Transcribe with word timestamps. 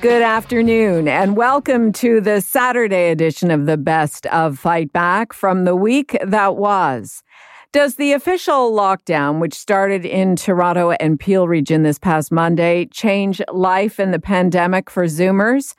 Good 0.00 0.22
afternoon, 0.22 1.08
and 1.08 1.36
welcome 1.36 1.92
to 1.94 2.20
the 2.20 2.40
Saturday 2.40 3.10
edition 3.10 3.50
of 3.50 3.66
the 3.66 3.76
Best 3.76 4.26
of 4.26 4.56
Fight 4.56 4.92
Back 4.92 5.32
from 5.32 5.64
the 5.64 5.74
week 5.74 6.16
that 6.24 6.54
was. 6.54 7.24
Does 7.72 7.96
the 7.96 8.12
official 8.12 8.70
lockdown, 8.70 9.40
which 9.40 9.54
started 9.54 10.06
in 10.06 10.36
Toronto 10.36 10.92
and 10.92 11.18
Peel 11.18 11.48
region 11.48 11.82
this 11.82 11.98
past 11.98 12.30
Monday, 12.30 12.86
change 12.92 13.42
life 13.52 13.98
in 13.98 14.12
the 14.12 14.20
pandemic 14.20 14.88
for 14.88 15.06
Zoomers? 15.06 15.74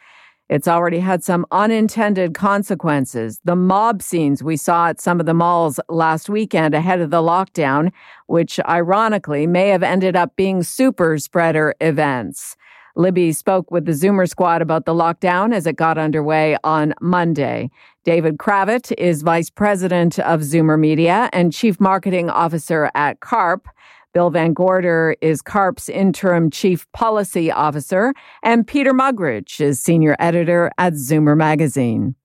It's 0.49 0.67
already 0.67 0.99
had 0.99 1.23
some 1.23 1.45
unintended 1.51 2.33
consequences. 2.33 3.39
The 3.45 3.55
mob 3.55 4.01
scenes 4.01 4.43
we 4.43 4.57
saw 4.57 4.89
at 4.89 4.99
some 4.99 5.21
of 5.21 5.27
the 5.27 5.33
malls 5.33 5.79
last 5.87 6.29
weekend 6.29 6.73
ahead 6.73 6.99
of 6.99 7.09
the 7.09 7.21
lockdown, 7.21 7.93
which 8.27 8.59
ironically 8.67 9.47
may 9.47 9.69
have 9.69 9.81
ended 9.81 10.17
up 10.17 10.35
being 10.35 10.61
super 10.61 11.17
spreader 11.19 11.73
events. 11.79 12.57
Libby 12.99 13.31
spoke 13.31 13.71
with 13.71 13.85
the 13.85 13.93
Zoomer 13.93 14.27
squad 14.27 14.61
about 14.61 14.83
the 14.83 14.93
lockdown 14.93 15.55
as 15.55 15.65
it 15.65 15.77
got 15.77 15.97
underway 15.97 16.57
on 16.65 16.93
Monday. 16.99 17.71
David 18.03 18.37
Cravit 18.37 18.91
is 18.97 19.21
vice 19.21 19.49
president 19.49 20.19
of 20.19 20.41
Zoomer 20.41 20.77
Media 20.77 21.29
and 21.31 21.53
chief 21.53 21.79
marketing 21.79 22.29
officer 22.29 22.91
at 22.95 23.21
CARP. 23.21 23.67
Bill 24.13 24.29
Van 24.31 24.51
Gorder 24.51 25.15
is 25.21 25.41
CARP's 25.41 25.87
interim 25.87 26.49
chief 26.51 26.91
policy 26.91 27.49
officer, 27.49 28.13
and 28.43 28.67
Peter 28.67 28.91
Muggeridge 28.91 29.61
is 29.61 29.81
senior 29.81 30.17
editor 30.19 30.69
at 30.77 30.91
Zoomer 30.91 31.37
Magazine. 31.37 32.15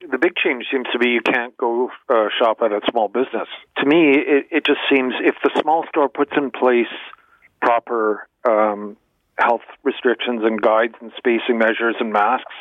The 0.00 0.16
big 0.16 0.34
change 0.34 0.64
seems 0.72 0.86
to 0.94 0.98
be 0.98 1.10
you 1.10 1.20
can't 1.20 1.54
go 1.58 1.90
uh, 2.08 2.28
shop 2.38 2.62
at 2.62 2.72
a 2.72 2.80
small 2.90 3.08
business. 3.08 3.48
To 3.76 3.84
me, 3.84 4.12
it, 4.16 4.46
it 4.50 4.64
just 4.64 4.80
seems 4.90 5.12
if 5.20 5.34
the 5.44 5.50
small 5.60 5.84
store 5.90 6.08
puts 6.08 6.32
in 6.38 6.50
place 6.50 6.86
proper 7.60 8.26
um, 8.48 8.96
health 9.40 9.62
restrictions 9.82 10.42
and 10.44 10.60
guides 10.60 10.94
and 11.00 11.12
spacing 11.16 11.58
measures 11.58 11.96
and 11.98 12.12
masks. 12.12 12.54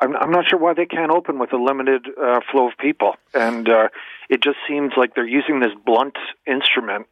I'm, 0.00 0.16
I'm 0.16 0.30
not 0.30 0.46
sure 0.48 0.58
why 0.58 0.74
they 0.74 0.86
can't 0.86 1.12
open 1.12 1.38
with 1.38 1.52
a 1.52 1.56
limited 1.56 2.06
uh, 2.06 2.40
flow 2.50 2.68
of 2.68 2.76
people. 2.78 3.14
And 3.32 3.68
uh, 3.68 3.88
it 4.28 4.42
just 4.42 4.56
seems 4.68 4.92
like 4.96 5.14
they're 5.14 5.26
using 5.26 5.60
this 5.60 5.72
blunt 5.86 6.16
instrument 6.46 7.06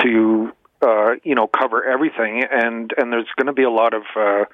to, 0.00 0.52
uh, 0.82 1.14
you 1.22 1.34
know, 1.34 1.46
cover 1.46 1.84
everything. 1.84 2.44
And, 2.50 2.92
and 2.96 3.12
there's 3.12 3.28
going 3.36 3.46
to 3.46 3.52
be 3.52 3.64
a 3.64 3.70
lot 3.70 3.92
of 3.94 4.02
uh, 4.16 4.44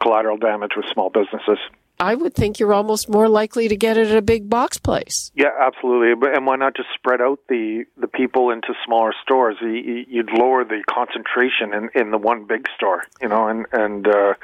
collateral 0.00 0.36
damage 0.36 0.72
with 0.76 0.86
small 0.92 1.10
businesses. 1.10 1.58
I 2.00 2.14
would 2.14 2.34
think 2.34 2.58
you're 2.58 2.72
almost 2.72 3.10
more 3.10 3.28
likely 3.28 3.68
to 3.68 3.76
get 3.76 3.98
it 3.98 4.08
at 4.08 4.16
a 4.16 4.22
big 4.22 4.48
box 4.48 4.78
place. 4.78 5.30
Yeah, 5.34 5.50
absolutely. 5.60 6.30
And 6.34 6.46
why 6.46 6.56
not 6.56 6.74
just 6.74 6.88
spread 6.94 7.20
out 7.20 7.40
the, 7.46 7.84
the 7.98 8.08
people 8.08 8.50
into 8.50 8.72
smaller 8.86 9.12
stores? 9.22 9.56
You'd 9.60 10.30
lower 10.32 10.64
the 10.64 10.82
concentration 10.88 11.74
in, 11.74 11.90
in 11.94 12.10
the 12.10 12.16
one 12.16 12.46
big 12.46 12.66
store, 12.74 13.04
you 13.20 13.28
know. 13.28 13.48
And 13.48 13.66
and 13.72 14.08
uh, 14.08 14.34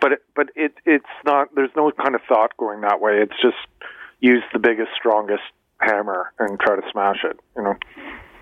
but 0.00 0.12
it, 0.12 0.22
but 0.36 0.50
it 0.54 0.74
it's 0.84 1.04
not. 1.24 1.52
There's 1.56 1.74
no 1.74 1.90
kind 1.90 2.14
of 2.14 2.20
thought 2.28 2.56
going 2.56 2.82
that 2.82 3.00
way. 3.00 3.20
It's 3.20 3.40
just 3.42 3.56
use 4.20 4.44
the 4.52 4.60
biggest, 4.60 4.92
strongest 4.96 5.42
hammer 5.78 6.32
and 6.38 6.58
try 6.60 6.76
to 6.76 6.82
smash 6.92 7.24
it, 7.24 7.38
you 7.56 7.64
know. 7.64 7.74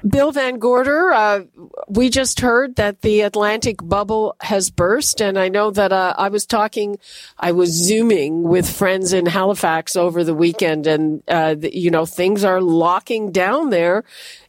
Bill 0.06 0.33
Van 0.33 0.59
Gorder, 0.59 1.12
uh, 1.12 1.41
we 1.89 2.09
just 2.09 2.41
heard 2.41 2.77
that 2.77 3.03
the 3.03 3.20
Atlantic 3.20 3.77
bubble 3.83 4.34
has 4.41 4.71
burst, 4.71 5.21
and 5.21 5.38
I 5.38 5.49
know 5.49 5.71
that 5.71 5.93
uh, 5.93 6.15
I 6.16 6.28
was 6.28 6.47
talking, 6.47 6.99
I 7.38 7.53
was 7.53 7.71
zooming 7.71 8.43
with 8.43 8.69
friends 8.69 9.12
in 9.12 9.27
Halifax 9.27 9.97
over 9.97 10.25
the 10.25 10.34
weekend, 10.34 10.87
and 10.87 11.22
uh, 11.28 11.55
the, 11.55 11.77
you 11.77 11.91
know 11.91 12.06
things 12.06 12.44
are 12.44 12.62
locking 12.62 13.31
down 13.31 13.71
there, 13.71 14.05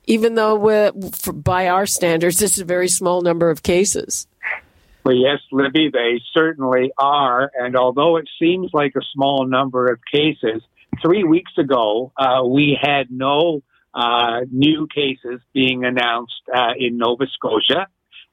even 0.06 0.36
though 0.36 0.92
for, 1.12 1.34
by 1.34 1.68
our 1.68 1.86
standards, 1.86 2.38
this 2.38 2.54
is 2.54 2.60
a 2.60 2.66
very 2.66 2.88
small 2.88 3.22
number 3.22 3.50
of 3.50 3.62
cases. 3.62 4.28
Well, 5.04 5.16
yes, 5.16 5.40
Libby, 5.52 5.90
they 5.92 6.22
certainly 6.34 6.92
are, 6.98 7.52
and 7.60 7.76
although 7.76 8.18
it 8.18 8.30
seems 8.40 8.70
like 8.74 8.96
a 8.96 9.04
small 9.14 9.46
number 9.48 9.92
of 9.92 10.00
cases, 10.10 10.62
three 11.02 11.24
weeks 11.24 11.52
ago 11.58 12.12
uh, 12.18 12.44
we 12.46 12.78
had 12.80 13.12
no 13.12 13.64
uh, 13.94 14.42
new 14.52 14.88
cases 14.94 15.42
being 15.54 15.84
announced 15.86 16.42
uh, 16.54 16.74
in 16.78 16.98
Nova 16.98 17.26
Scotia. 17.28 17.88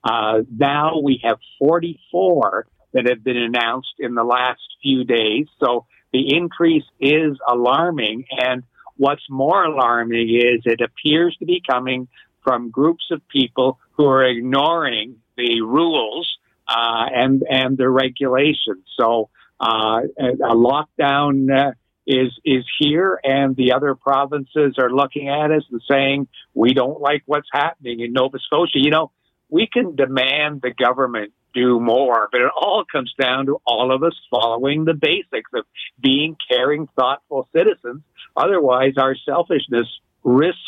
Uh, 0.05 0.43
now 0.57 1.01
we 1.03 1.21
have 1.25 1.39
44 1.59 2.67
that 2.93 3.09
have 3.09 3.23
been 3.23 3.37
announced 3.37 3.95
in 3.99 4.15
the 4.15 4.25
last 4.25 4.61
few 4.83 5.05
days. 5.05 5.47
So 5.61 5.87
the 6.13 6.35
increase 6.37 6.85
is 7.01 7.39
alarming. 7.47 8.25
And 8.31 8.63
what's 8.97 9.29
more 9.29 9.65
alarming 9.65 10.29
is 10.31 10.63
it 10.65 10.81
appears 10.81 11.37
to 11.41 11.47
be 11.47 11.63
coming 11.69 12.09
from 12.43 12.71
groups 12.71 13.07
of 13.11 13.27
people 13.29 13.79
who 13.93 14.07
are 14.07 14.25
ignoring 14.25 15.17
the 15.37 15.61
rules 15.63 16.39
uh, 16.69 17.07
and 17.15 17.43
and 17.49 17.77
the 17.77 17.89
regulations. 17.89 18.85
So 18.99 19.31
uh, 19.61 20.03
a 20.19 20.55
lockdown 20.55 21.49
uh, 21.51 21.73
is 22.09 22.33
is 22.43 22.65
here, 22.79 23.21
and 23.23 23.55
the 23.55 23.73
other 23.73 23.95
provinces 23.95 24.77
are 24.79 24.91
looking 24.91 25.29
at 25.29 25.53
us 25.53 25.63
and 25.71 25.83
saying 25.89 26.27
we 26.55 26.73
don't 26.73 27.01
like 27.01 27.23
what's 27.27 27.49
happening 27.53 28.01
in 28.01 28.15
Nova 28.15 28.39
Scotia. 28.39 28.79
You 28.79 28.91
know, 28.91 29.13
we 29.51 29.69
can 29.71 29.95
demand 29.95 30.63
the 30.63 30.71
government 30.71 31.35
do 31.55 31.79
more, 31.79 32.29
but 32.33 32.41
it 32.41 32.51
all 32.57 32.85
comes 32.91 33.13
down 33.21 33.47
to 33.47 33.61
all 33.67 33.95
of 33.95 34.03
us 34.03 34.15
following 34.31 34.87
the 34.87 34.95
basics 34.95 35.51
of 35.55 35.67
being 36.01 36.37
caring, 36.49 36.89
thoughtful 36.97 37.49
citizens. 37.55 38.03
Otherwise, 38.37 38.95
our 38.97 39.15
selfishness 39.27 39.87
risks 40.25 40.59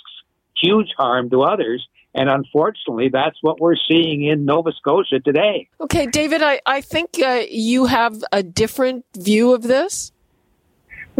huge 0.61 0.89
harm 0.97 1.31
to 1.31 1.43
others. 1.43 1.87
And 2.15 2.29
unfortunately, 2.29 3.09
that's 3.09 3.37
what 3.41 3.61
we're 3.61 3.77
seeing 3.89 4.25
in 4.25 4.45
Nova 4.45 4.73
Scotia 4.73 5.21
today. 5.21 5.69
Okay, 5.81 6.07
David, 6.07 6.43
I, 6.43 6.61
I 6.67 6.81
think 6.81 7.21
uh, 7.23 7.45
you 7.49 7.87
have 7.87 8.23
a 8.33 8.43
different 8.43 9.05
view 9.17 9.55
of 9.55 9.63
this. 9.63 10.13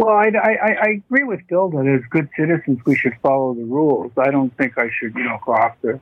Well, 0.01 0.15
I, 0.15 0.31
I, 0.35 0.71
I 0.81 0.89
agree 1.05 1.25
with 1.25 1.41
Bill 1.47 1.69
that 1.69 1.85
as 1.85 2.01
good 2.09 2.27
citizens 2.35 2.79
we 2.87 2.95
should 2.95 3.13
follow 3.21 3.53
the 3.53 3.65
rules. 3.65 4.11
I 4.17 4.31
don't 4.31 4.49
think 4.57 4.75
I 4.79 4.89
should, 4.99 5.13
you 5.13 5.23
know, 5.23 5.37
go 5.45 5.51
off 5.51 5.75
the 5.83 5.99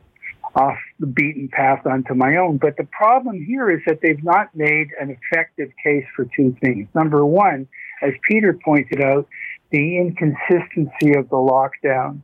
off 0.56 0.78
the 1.02 1.06
beaten 1.06 1.50
path 1.50 1.86
onto 1.86 2.14
my 2.14 2.38
own. 2.38 2.60
But 2.60 2.78
the 2.78 2.86
problem 2.86 3.44
here 3.44 3.70
is 3.70 3.82
that 3.86 4.00
they've 4.02 4.24
not 4.24 4.56
made 4.56 4.88
an 5.02 5.10
effective 5.10 5.72
case 5.84 6.06
for 6.16 6.24
two 6.34 6.56
things. 6.62 6.88
Number 6.96 7.26
one, 7.26 7.68
as 8.02 8.14
Peter 8.26 8.58
pointed 8.64 9.02
out, 9.02 9.28
the 9.70 9.98
inconsistency 9.98 11.16
of 11.18 11.28
the 11.28 11.36
lockdown. 11.36 12.22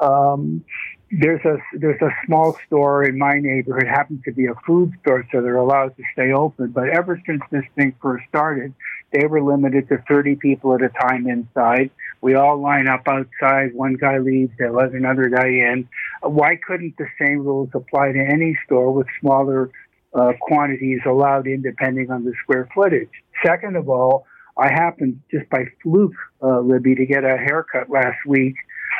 Um, 0.00 0.64
there's 1.12 1.44
a 1.44 1.58
there's 1.78 2.02
a 2.02 2.10
small 2.26 2.58
store 2.66 3.04
in 3.04 3.16
my 3.16 3.38
neighborhood 3.38 3.86
happens 3.86 4.20
to 4.24 4.32
be 4.32 4.46
a 4.46 4.54
food 4.66 4.92
store 5.00 5.24
so 5.30 5.40
they're 5.42 5.56
allowed 5.56 5.96
to 5.96 6.02
stay 6.12 6.32
open 6.32 6.68
but 6.68 6.88
ever 6.88 7.20
since 7.24 7.40
this 7.52 7.62
thing 7.76 7.94
first 8.02 8.24
started 8.28 8.74
they 9.14 9.26
were 9.26 9.40
limited 9.40 9.88
to 9.88 9.98
30 10.08 10.36
people 10.36 10.74
at 10.74 10.82
a 10.82 10.88
time 10.88 11.28
inside. 11.28 11.90
We 12.20 12.34
all 12.34 12.60
line 12.60 12.88
up 12.88 13.02
outside. 13.06 13.72
One 13.72 13.94
guy 13.94 14.18
leaves, 14.18 14.52
they 14.58 14.68
let 14.68 14.90
another 14.90 15.28
guy 15.28 15.46
in. 15.46 15.88
Why 16.22 16.56
couldn't 16.56 16.96
the 16.98 17.06
same 17.18 17.38
rules 17.38 17.70
apply 17.74 18.12
to 18.12 18.18
any 18.18 18.58
store 18.66 18.92
with 18.92 19.06
smaller 19.20 19.70
uh, 20.12 20.32
quantities 20.40 21.00
allowed 21.06 21.46
in 21.46 21.62
depending 21.62 22.10
on 22.10 22.24
the 22.24 22.32
square 22.42 22.68
footage? 22.74 23.10
Second 23.44 23.76
of 23.76 23.88
all, 23.88 24.26
I 24.56 24.68
happened 24.68 25.20
just 25.30 25.48
by 25.48 25.66
fluke, 25.82 26.14
uh, 26.42 26.60
Libby, 26.60 26.96
to 26.96 27.06
get 27.06 27.24
a 27.24 27.36
haircut 27.36 27.90
last 27.90 28.18
week. 28.26 28.56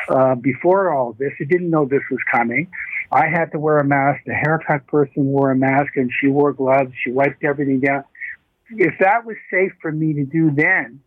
Uh, 0.07 0.35
before 0.35 0.93
all 0.93 1.13
this, 1.13 1.31
I 1.41 1.45
didn't 1.45 1.69
know 1.69 1.85
this 1.85 2.03
was 2.09 2.19
coming. 2.31 2.67
I 3.11 3.27
had 3.27 3.51
to 3.51 3.59
wear 3.59 3.79
a 3.79 3.85
mask. 3.85 4.21
The 4.25 4.33
haircut 4.33 4.87
person 4.87 5.25
wore 5.25 5.51
a 5.51 5.55
mask 5.55 5.95
and 5.95 6.11
she 6.19 6.27
wore 6.27 6.53
gloves. 6.53 6.91
She 7.03 7.11
wiped 7.11 7.43
everything 7.43 7.79
down 7.79 8.03
if 8.69 8.93
that 8.99 9.25
was 9.25 9.35
safe 9.51 9.71
for 9.81 9.91
me 9.91 10.13
to 10.13 10.25
do 10.25 10.51
then, 10.51 11.01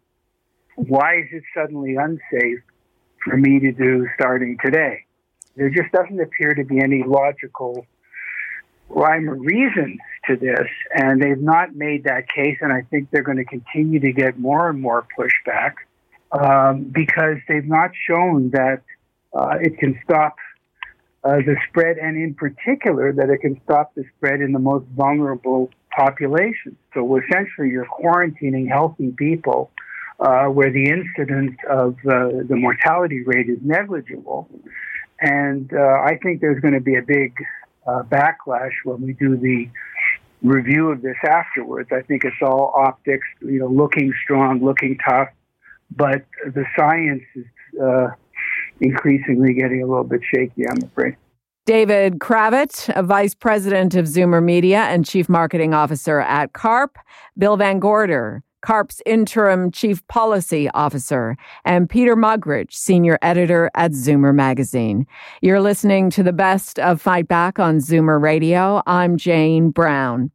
why 0.77 1.19
is 1.19 1.27
it 1.33 1.43
suddenly 1.55 1.97
unsafe 1.97 2.63
for 3.25 3.37
me 3.37 3.59
to 3.61 3.73
do 3.73 4.07
starting 4.15 4.57
today? 4.65 5.05
There 5.57 5.71
just 5.71 5.91
doesn't 5.93 6.21
appear 6.21 6.55
to 6.55 6.65
be 6.65 6.81
any 6.81 7.03
logical 7.05 7.85
rhyme 8.89 9.29
or 9.29 9.35
reason 9.35 9.99
to 10.27 10.37
this, 10.37 10.69
and 10.95 11.21
they've 11.21 11.41
not 11.41 11.75
made 11.75 12.05
that 12.05 12.29
case, 12.29 12.59
and 12.61 12.73
I 12.73 12.83
think 12.83 13.11
they're 13.11 13.23
going 13.23 13.39
to 13.39 13.45
continue 13.45 14.01
to 14.01 14.13
get 14.13 14.39
more 14.39 14.71
and 14.71 14.81
more 14.81 15.07
pushback 15.19 15.75
um, 16.33 16.85
because 16.85 17.37
they've 17.49 17.67
not 17.67 17.91
shown 18.09 18.51
that 18.51 18.83
uh, 19.35 19.57
it 19.61 19.79
can 19.79 19.99
stop 20.05 20.37
uh, 21.25 21.37
the 21.37 21.57
spread, 21.69 21.99
and 21.99 22.17
in 22.17 22.35
particular, 22.35 23.13
that 23.13 23.29
it 23.29 23.39
can 23.41 23.61
stop 23.65 23.95
the 23.95 24.05
spread 24.17 24.41
in 24.41 24.53
the 24.53 24.59
most 24.59 24.87
vulnerable 24.97 25.71
population. 25.99 26.77
So 26.95 27.01
essentially, 27.19 27.69
you're 27.75 27.87
quarantining 27.87 28.69
healthy 28.69 29.11
people 29.27 29.71
uh, 30.21 30.47
where 30.47 30.71
the 30.71 30.87
incidence 30.99 31.57
of 31.69 31.95
uh, 32.07 32.45
the 32.51 32.57
mortality 32.57 33.23
rate 33.23 33.49
is 33.49 33.59
negligible. 33.63 34.49
And 35.21 35.73
uh, 35.73 36.11
I 36.11 36.19
think 36.23 36.41
there's 36.41 36.61
going 36.61 36.75
to 36.75 36.87
be 36.93 36.97
a 36.97 37.03
big 37.03 37.33
uh, 37.87 38.03
backlash 38.05 38.77
when 38.85 39.01
we 39.03 39.13
do 39.15 39.37
the 39.37 39.69
review 40.43 40.91
of 40.91 41.03
this 41.03 41.17
afterwards. 41.25 41.89
I 41.93 42.03
think 42.03 42.25
it's 42.25 42.43
all 42.43 42.73
optics, 42.77 43.27
you 43.41 43.59
know, 43.59 43.67
looking 43.67 44.13
strong, 44.23 44.65
looking 44.65 44.99
tough, 45.09 45.29
but 45.91 46.25
the 46.45 46.65
science 46.77 47.23
is 47.35 47.47
uh, 47.83 48.09
increasingly 48.81 49.55
getting 49.55 49.83
a 49.83 49.87
little 49.87 50.05
bit 50.05 50.21
shaky, 50.33 50.69
I'm 50.69 50.83
afraid. 50.85 51.17
David 51.69 52.19
Cravit, 52.19 52.91
a 52.97 53.03
vice 53.03 53.35
president 53.35 53.95
of 53.95 54.07
Zoomer 54.07 54.43
Media 54.43 54.85
and 54.85 55.05
chief 55.05 55.29
marketing 55.29 55.75
officer 55.75 56.21
at 56.21 56.55
CARP. 56.55 56.97
Bill 57.37 57.59
Van 57.59 57.79
Gorder, 57.79 58.43
CARP's 58.63 59.03
interim 59.05 59.71
chief 59.71 60.01
policy 60.09 60.71
officer, 60.71 61.37
and 61.67 61.91
Peter 61.91 62.17
Muggeridge, 62.17 62.73
senior 62.73 63.19
editor 63.21 63.71
at 63.75 63.91
Zoomer 63.91 64.35
Magazine. 64.35 65.07
You're 65.43 65.61
listening 65.61 66.09
to 66.09 66.23
the 66.23 66.33
best 66.33 66.79
of 66.79 67.03
Fight 67.03 67.29
Back 67.29 67.59
on 67.59 67.81
Zoomer 67.81 68.19
Radio. 68.19 68.83
I'm 68.87 69.19
Jane 69.19 69.69
Brown. 69.69 70.31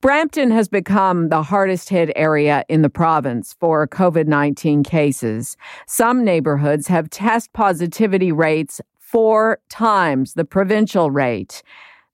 Brampton 0.00 0.50
has 0.50 0.68
become 0.68 1.28
the 1.28 1.42
hardest 1.42 1.88
hit 1.88 2.10
area 2.16 2.64
in 2.68 2.82
the 2.82 2.90
province 2.90 3.54
for 3.60 3.86
COVID 3.86 4.26
19 4.26 4.82
cases. 4.82 5.56
Some 5.86 6.24
neighborhoods 6.24 6.88
have 6.88 7.10
test 7.10 7.52
positivity 7.52 8.32
rates 8.32 8.80
four 9.10 9.58
times 9.68 10.34
the 10.34 10.44
provincial 10.44 11.10
rate. 11.10 11.62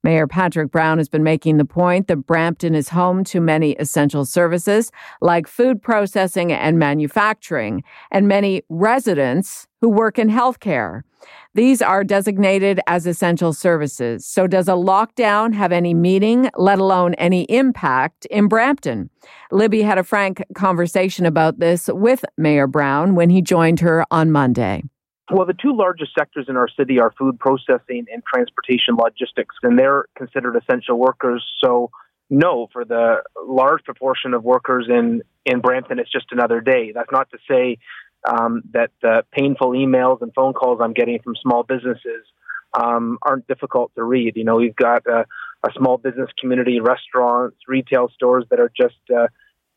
Mayor 0.03 0.27
Patrick 0.27 0.71
Brown 0.71 0.99
has 0.99 1.09
been 1.09 1.23
making 1.23 1.57
the 1.57 1.65
point 1.65 2.07
that 2.07 2.25
Brampton 2.25 2.75
is 2.75 2.89
home 2.89 3.23
to 3.25 3.41
many 3.41 3.73
essential 3.73 4.25
services 4.25 4.91
like 5.21 5.47
food 5.47 5.81
processing 5.81 6.51
and 6.51 6.79
manufacturing, 6.79 7.83
and 8.11 8.27
many 8.27 8.63
residents 8.69 9.67
who 9.81 9.89
work 9.89 10.17
in 10.17 10.29
healthcare. 10.29 11.01
These 11.55 11.81
are 11.81 12.03
designated 12.03 12.79
as 12.87 13.05
essential 13.05 13.51
services. 13.51 14.25
So, 14.25 14.47
does 14.47 14.67
a 14.67 14.73
lockdown 14.73 15.53
have 15.53 15.71
any 15.71 15.93
meaning, 15.93 16.49
let 16.55 16.79
alone 16.79 17.15
any 17.15 17.43
impact 17.43 18.25
in 18.27 18.47
Brampton? 18.47 19.09
Libby 19.51 19.81
had 19.81 19.97
a 19.97 20.03
frank 20.03 20.43
conversation 20.55 21.25
about 21.25 21.59
this 21.59 21.89
with 21.91 22.23
Mayor 22.37 22.67
Brown 22.67 23.15
when 23.15 23.29
he 23.29 23.41
joined 23.41 23.81
her 23.81 24.05
on 24.09 24.31
Monday. 24.31 24.83
Well, 25.29 25.45
the 25.45 25.53
two 25.53 25.75
largest 25.75 26.11
sectors 26.17 26.45
in 26.47 26.55
our 26.55 26.69
city 26.69 26.99
are 26.99 27.11
food 27.17 27.37
processing 27.39 28.05
and 28.11 28.23
transportation 28.23 28.95
logistics, 28.95 29.55
and 29.61 29.77
they're 29.77 30.05
considered 30.15 30.55
essential 30.55 30.97
workers. 30.97 31.43
So, 31.61 31.91
no, 32.29 32.67
for 32.71 32.85
the 32.85 33.23
large 33.45 33.83
proportion 33.83 34.33
of 34.33 34.43
workers 34.43 34.87
in, 34.89 35.23
in 35.45 35.59
Brampton, 35.59 35.99
it's 35.99 36.11
just 36.11 36.27
another 36.31 36.61
day. 36.61 36.93
That's 36.93 37.11
not 37.11 37.29
to 37.31 37.37
say 37.49 37.77
um, 38.27 38.63
that 38.71 38.91
the 39.01 39.23
painful 39.31 39.71
emails 39.71 40.21
and 40.21 40.33
phone 40.33 40.53
calls 40.53 40.79
I'm 40.81 40.93
getting 40.93 41.19
from 41.21 41.35
small 41.41 41.63
businesses 41.63 42.25
um, 42.73 43.17
aren't 43.21 43.47
difficult 43.47 43.93
to 43.95 44.03
read. 44.03 44.37
You 44.37 44.45
know, 44.45 44.55
we've 44.55 44.75
got 44.75 45.05
a, 45.07 45.25
a 45.65 45.69
small 45.77 45.97
business 45.97 46.29
community, 46.39 46.79
restaurants, 46.79 47.57
retail 47.67 48.09
stores 48.13 48.45
that 48.49 48.59
are 48.59 48.71
just 48.75 48.95
uh, 49.13 49.27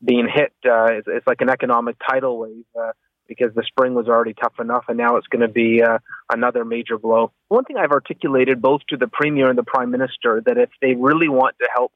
being 0.03 0.27
hit. 0.33 0.53
Uh, 0.65 0.91
it's, 0.91 1.07
it's, 1.09 1.27
like 1.27 1.41
an 1.41 1.49
economic 1.49 1.97
tidal 2.07 2.39
wave. 2.39 2.65
Uh, 2.79 2.91
because 3.31 3.55
the 3.55 3.63
spring 3.63 3.93
was 3.93 4.09
already 4.09 4.33
tough 4.33 4.59
enough, 4.59 4.83
and 4.89 4.97
now 4.97 5.15
it's 5.15 5.27
going 5.27 5.41
to 5.41 5.47
be 5.47 5.81
uh, 5.81 5.99
another 6.29 6.65
major 6.65 6.97
blow. 6.97 7.31
One 7.47 7.63
thing 7.63 7.77
I've 7.77 7.93
articulated 7.93 8.61
both 8.61 8.81
to 8.89 8.97
the 8.97 9.07
Premier 9.07 9.47
and 9.47 9.57
the 9.57 9.63
Prime 9.63 9.89
Minister 9.89 10.43
that 10.45 10.57
if 10.57 10.69
they 10.81 10.95
really 10.95 11.29
want 11.29 11.55
to 11.61 11.69
help 11.73 11.93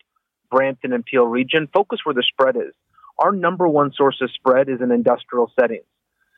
Brampton 0.49 0.93
and 0.93 1.03
Peel 1.03 1.25
region, 1.25 1.67
focus 1.73 1.99
where 2.05 2.13
the 2.13 2.23
spread 2.23 2.55
is. 2.55 2.73
Our 3.19 3.33
number 3.33 3.67
one 3.67 3.91
source 3.91 4.21
of 4.21 4.31
spread 4.31 4.69
is 4.69 4.79
in 4.79 4.93
industrial 4.93 5.51
settings. 5.59 5.83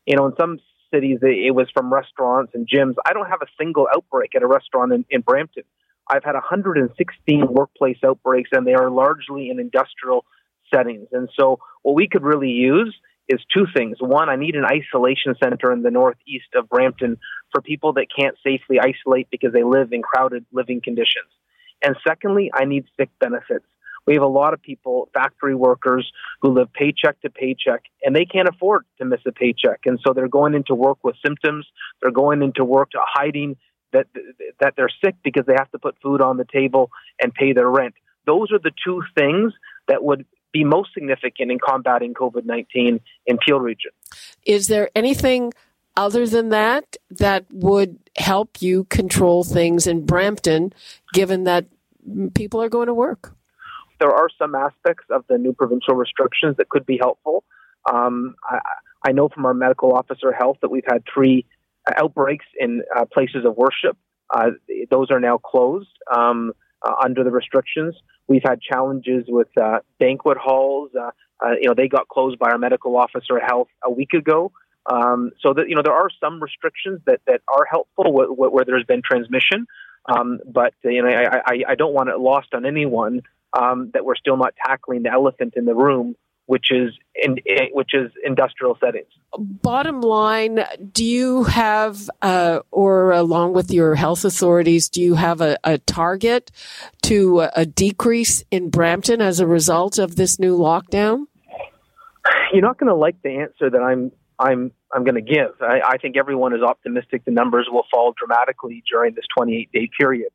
You 0.07 0.15
know, 0.15 0.25
in 0.25 0.33
some 0.35 0.57
cities, 0.91 1.19
it 1.21 1.53
was 1.53 1.67
from 1.75 1.93
restaurants 1.93 2.53
and 2.55 2.67
gyms. 2.67 2.95
I 3.05 3.13
don't 3.13 3.29
have 3.29 3.43
a 3.43 3.47
single 3.55 3.88
outbreak 3.93 4.33
at 4.33 4.41
a 4.41 4.47
restaurant 4.47 4.93
in, 4.93 5.05
in 5.11 5.21
Brampton. 5.21 5.63
I've 6.09 6.23
had 6.23 6.33
116 6.33 7.47
workplace 7.47 7.97
outbreaks, 8.03 8.50
and 8.51 8.65
they 8.65 8.73
are 8.73 8.89
largely 8.89 9.51
in 9.51 9.59
industrial 9.59 10.25
settings. 10.73 11.09
And 11.11 11.29
so, 11.39 11.59
what 11.83 11.93
we 11.93 12.07
could 12.07 12.23
really 12.23 12.50
use 12.50 12.95
is 13.29 13.39
two 13.53 13.65
things. 13.75 13.97
One, 14.00 14.29
I 14.29 14.35
need 14.35 14.56
an 14.56 14.65
isolation 14.65 15.35
center 15.41 15.71
in 15.71 15.83
the 15.83 15.91
northeast 15.91 16.47
of 16.56 16.69
Brampton 16.69 17.18
for 17.51 17.62
people 17.62 17.94
that 17.94 18.07
can't 18.18 18.35
safely 18.44 18.77
isolate 18.79 19.29
because 19.29 19.53
they 19.53 19.63
live 19.63 19.91
in 19.91 20.01
crowded 20.01 20.45
living 20.51 20.81
conditions. 20.83 21.29
And 21.83 21.95
secondly, 22.07 22.51
I 22.53 22.65
need 22.65 22.85
sick 22.97 23.09
benefits. 23.19 23.65
We 24.06 24.13
have 24.13 24.24
a 24.24 24.27
lot 24.27 24.53
of 24.53 24.62
people, 24.62 25.09
factory 25.13 25.53
workers, 25.53 26.09
who 26.41 26.53
live 26.53 26.71
paycheck 26.71 27.19
to 27.21 27.29
paycheck, 27.29 27.83
and 28.01 28.15
they 28.15 28.24
can't 28.24 28.47
afford 28.47 28.85
to 29.00 29.06
miss 29.06 29.19
a 29.27 29.33
paycheck. 29.33 29.81
And 29.85 30.00
so 30.06 30.13
they're 30.13 30.29
going 30.29 30.53
into 30.53 30.74
work 30.74 31.00
with 31.03 31.15
symptoms. 31.24 31.68
They're 32.01 32.12
going 32.12 32.41
into 32.41 32.63
work 32.63 32.91
to 32.91 33.00
hiding 33.03 33.57
that 33.91 34.07
that 34.59 34.74
they're 34.77 34.89
sick 35.03 35.15
because 35.24 35.45
they 35.45 35.56
have 35.57 35.71
to 35.71 35.79
put 35.79 35.95
food 36.01 36.21
on 36.21 36.38
the 36.38 36.45
table 36.45 36.89
and 37.21 37.33
pay 37.33 37.53
their 37.53 37.69
rent. 37.69 37.95
Those 38.25 38.51
are 38.51 38.59
the 38.59 38.71
two 38.85 39.01
things 39.18 39.53
that 39.88 40.03
would 40.03 40.25
be 40.57 40.63
most 40.63 40.94
significant 40.94 41.51
in 41.51 41.59
combating 41.59 42.13
COVID 42.13 42.45
19 42.45 43.00
in 43.25 43.38
Peel 43.38 43.59
region. 43.59 43.92
Is 44.45 44.68
there 44.68 44.89
anything 44.95 45.54
other 45.95 46.27
than 46.27 46.50
that 46.50 46.98
that 47.12 47.45
would 47.51 47.98
help 48.18 48.62
you 48.62 48.86
control 48.86 49.44
things 49.44 49.88
in 49.88 50.06
Brampton, 50.06 50.74
given 51.13 51.44
that 51.44 51.65
people 52.33 52.62
are 52.62 52.69
going 52.69 52.88
to 52.88 52.94
work? 52.94 53.33
There 54.00 54.12
are 54.12 54.30
some 54.38 54.54
aspects 54.56 55.06
of 55.09 55.25
the 55.27 55.38
new 55.38 55.54
provincial 55.54 55.95
restrictions 55.95 56.57
that 56.57 56.69
could 56.69 56.86
be 56.86 56.98
helpful. 56.98 57.44
Um, 57.92 58.36
I, 58.44 58.60
I, 59.07 59.12
know 59.12 59.30
from 59.30 59.45
our 59.45 59.53
medical 59.53 59.94
officer 59.94 60.31
health 60.31 60.57
that 60.62 60.69
we've 60.69 60.86
had 60.86 61.03
three 61.12 61.45
outbreaks 61.95 62.45
in 62.60 62.83
uh, 62.95 63.06
places 63.06 63.45
of 63.45 63.56
worship. 63.56 63.98
Uh, 64.33 64.51
those 64.92 65.10
are 65.10 65.21
now 65.21 65.38
closed 65.38 65.95
um, 66.15 66.51
uh, 66.86 66.95
under 67.03 67.24
the 67.24 67.31
restrictions. 67.31 67.95
We've 68.27 68.44
had 68.44 68.62
challenges 68.62 69.25
with 69.27 69.47
uh, 69.57 69.79
banquet 70.00 70.38
halls. 70.38 70.91
Uh, 70.95 71.12
uh, 71.44 71.51
you 71.62 71.68
know, 71.68 71.74
they 71.75 71.88
got 71.88 72.07
closed 72.07 72.39
by 72.39 72.50
our 72.50 72.57
medical 72.57 72.97
officer 72.97 73.38
of 73.38 73.44
health 73.44 73.69
a 73.83 73.91
week 73.91 74.13
ago. 74.13 74.51
Um, 74.85 75.31
so 75.41 75.53
that 75.53 75.68
you 75.68 75.75
know, 75.75 75.81
there 75.83 75.94
are 75.94 76.09
some 76.21 76.41
restrictions 76.41 77.01
that, 77.06 77.19
that 77.27 77.41
are 77.47 77.65
helpful 77.69 78.12
where, 78.12 78.27
where 78.27 78.65
there's 78.65 78.85
been 78.85 79.01
transmission. 79.03 79.68
Um, 80.06 80.39
but 80.45 80.74
you 80.83 81.01
know, 81.01 81.09
I, 81.09 81.38
I, 81.45 81.63
I 81.69 81.75
don't 81.75 81.94
want 81.94 82.09
it 82.09 82.18
lost 82.18 82.53
on 82.53 82.65
anyone 82.65 83.21
um, 83.57 83.91
that 83.94 84.06
we're 84.06 84.15
still 84.15 84.38
not 84.38 84.53
tackling 84.65 85.03
the 85.03 85.12
elephant 85.12 85.53
in 85.57 85.65
the 85.65 85.75
room, 85.75 86.15
which 86.47 86.71
is 86.71 86.94
in, 87.13 87.38
which 87.73 87.94
is 87.94 88.11
industrial 88.25 88.77
settings. 88.83 89.07
Bottom 89.38 90.01
line, 90.01 90.63
do 90.91 91.05
you 91.05 91.44
have, 91.44 92.09
uh, 92.21 92.61
or 92.71 93.11
along 93.11 93.53
with 93.53 93.69
your 93.69 93.95
health 93.95 94.25
authorities, 94.25 94.89
do 94.89 95.01
you 95.01 95.15
have 95.15 95.41
a, 95.41 95.57
a 95.63 95.77
target 95.77 96.50
to 97.03 97.41
a, 97.41 97.51
a 97.57 97.65
decrease 97.65 98.43
in 98.50 98.69
Brampton 98.69 99.22
as 99.22 99.39
a 99.39 99.45
result 99.45 100.00
of 100.00 100.15
this 100.15 100.39
new 100.39 100.57
lockdown? 100.57 101.25
You're 102.53 102.62
not 102.62 102.79
going 102.79 102.88
to 102.88 102.95
like 102.95 103.22
the 103.22 103.38
answer 103.38 103.69
that 103.69 103.81
I'm 103.81 104.12
I'm 104.39 104.72
I'm 104.93 105.03
going 105.03 105.15
to 105.15 105.22
give. 105.22 105.62
I, 105.62 105.81
I, 105.86 105.98
think 105.98 106.15
everyone 106.15 106.53
is 106.53 106.62
optimistic 106.62 107.25
the 107.25 107.31
numbers 107.31 107.67
will 107.69 107.86
fall 107.91 108.13
dramatically 108.17 108.83
during 108.89 109.15
this 109.15 109.25
28 109.36 109.69
day 109.74 109.89
period, 110.00 110.29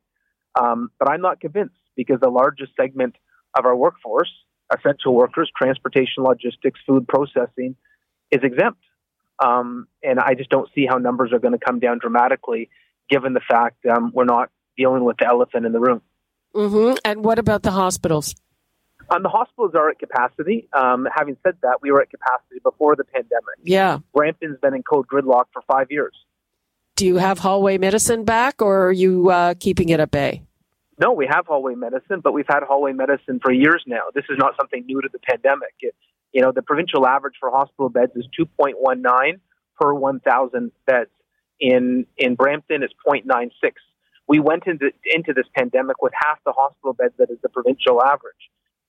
um, 0.60 0.90
but 0.98 1.08
I'm 1.08 1.22
not 1.22 1.40
convinced 1.40 1.76
because 1.96 2.20
the 2.20 2.28
largest 2.28 2.72
segment 2.78 3.14
of 3.56 3.64
our 3.64 3.74
workforce 3.74 4.30
essential 4.70 5.14
workers, 5.14 5.50
transportation, 5.56 6.22
logistics, 6.22 6.80
food 6.86 7.06
processing, 7.08 7.76
is 8.30 8.40
exempt. 8.42 8.80
Um, 9.42 9.88
and 10.02 10.20
I 10.20 10.34
just 10.34 10.50
don't 10.50 10.68
see 10.74 10.86
how 10.86 10.98
numbers 10.98 11.32
are 11.32 11.38
going 11.38 11.52
to 11.52 11.64
come 11.64 11.80
down 11.80 11.98
dramatically, 11.98 12.70
given 13.10 13.32
the 13.32 13.40
fact 13.40 13.84
um, 13.86 14.12
we're 14.14 14.24
not 14.24 14.50
dealing 14.76 15.04
with 15.04 15.16
the 15.18 15.26
elephant 15.26 15.66
in 15.66 15.72
the 15.72 15.80
room. 15.80 16.00
Mm-hmm. 16.54 16.96
And 17.04 17.24
what 17.24 17.38
about 17.38 17.62
the 17.62 17.72
hospitals? 17.72 18.34
Um, 19.10 19.22
the 19.22 19.28
hospitals 19.28 19.72
are 19.74 19.90
at 19.90 19.98
capacity. 19.98 20.68
Um, 20.72 21.08
having 21.14 21.36
said 21.42 21.56
that, 21.62 21.82
we 21.82 21.90
were 21.90 22.00
at 22.00 22.10
capacity 22.10 22.60
before 22.62 22.96
the 22.96 23.04
pandemic. 23.04 23.58
Yeah. 23.62 23.98
Brampton's 24.14 24.58
been 24.60 24.74
in 24.74 24.82
code 24.82 25.06
gridlock 25.06 25.46
for 25.52 25.62
five 25.70 25.88
years. 25.90 26.14
Do 26.94 27.06
you 27.06 27.16
have 27.16 27.38
hallway 27.38 27.78
medicine 27.78 28.24
back, 28.24 28.62
or 28.62 28.86
are 28.86 28.92
you 28.92 29.30
uh, 29.30 29.54
keeping 29.58 29.88
it 29.88 29.98
at 29.98 30.10
bay? 30.10 30.42
No, 31.02 31.10
we 31.10 31.26
have 31.28 31.46
hallway 31.48 31.74
medicine, 31.74 32.20
but 32.22 32.32
we've 32.32 32.46
had 32.48 32.62
hallway 32.62 32.92
medicine 32.92 33.40
for 33.42 33.52
years 33.52 33.82
now. 33.88 34.02
This 34.14 34.22
is 34.30 34.38
not 34.38 34.54
something 34.56 34.86
new 34.86 35.00
to 35.02 35.08
the 35.12 35.18
pandemic. 35.18 35.74
It, 35.80 35.96
you 36.32 36.40
know, 36.40 36.52
the 36.52 36.62
provincial 36.62 37.08
average 37.08 37.34
for 37.40 37.50
hospital 37.50 37.88
beds 37.88 38.12
is 38.14 38.24
2.19 38.38 39.40
per 39.80 39.94
1,000 39.94 40.70
beds. 40.86 41.10
In 41.58 42.06
in 42.16 42.36
Brampton, 42.36 42.84
it's 42.84 42.94
0.96. 43.04 43.50
We 44.28 44.38
went 44.38 44.68
into 44.68 44.92
into 45.04 45.32
this 45.32 45.46
pandemic 45.56 46.00
with 46.00 46.12
half 46.24 46.38
the 46.46 46.52
hospital 46.52 46.92
beds 46.92 47.14
that 47.18 47.30
is 47.30 47.38
the 47.42 47.48
provincial 47.48 48.02
average, 48.02 48.44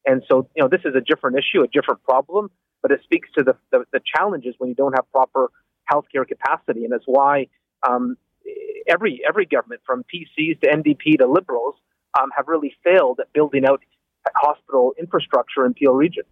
and 0.05 0.23
so 0.29 0.47
you 0.55 0.61
know 0.63 0.69
this 0.69 0.81
is 0.85 0.95
a 0.95 1.01
different 1.01 1.37
issue, 1.37 1.61
a 1.63 1.67
different 1.67 2.03
problem, 2.03 2.49
but 2.81 2.91
it 2.91 3.01
speaks 3.03 3.29
to 3.37 3.43
the 3.43 3.55
the, 3.71 3.85
the 3.91 4.01
challenges 4.15 4.55
when 4.59 4.69
you 4.69 4.75
don't 4.75 4.93
have 4.93 5.05
proper 5.11 5.51
healthcare 5.91 6.27
capacity, 6.27 6.83
and 6.83 6.93
it's 6.93 7.05
why 7.05 7.47
um, 7.87 8.17
every 8.87 9.21
every 9.27 9.45
government, 9.45 9.81
from 9.85 10.03
PCs 10.03 10.59
to 10.61 10.67
NDP 10.67 11.19
to 11.19 11.27
Liberals, 11.27 11.75
um, 12.19 12.29
have 12.35 12.47
really 12.47 12.75
failed 12.83 13.19
at 13.19 13.31
building 13.33 13.65
out 13.65 13.81
hospital 14.35 14.93
infrastructure 14.99 15.65
in 15.65 15.73
Peel 15.73 15.93
region. 15.93 16.23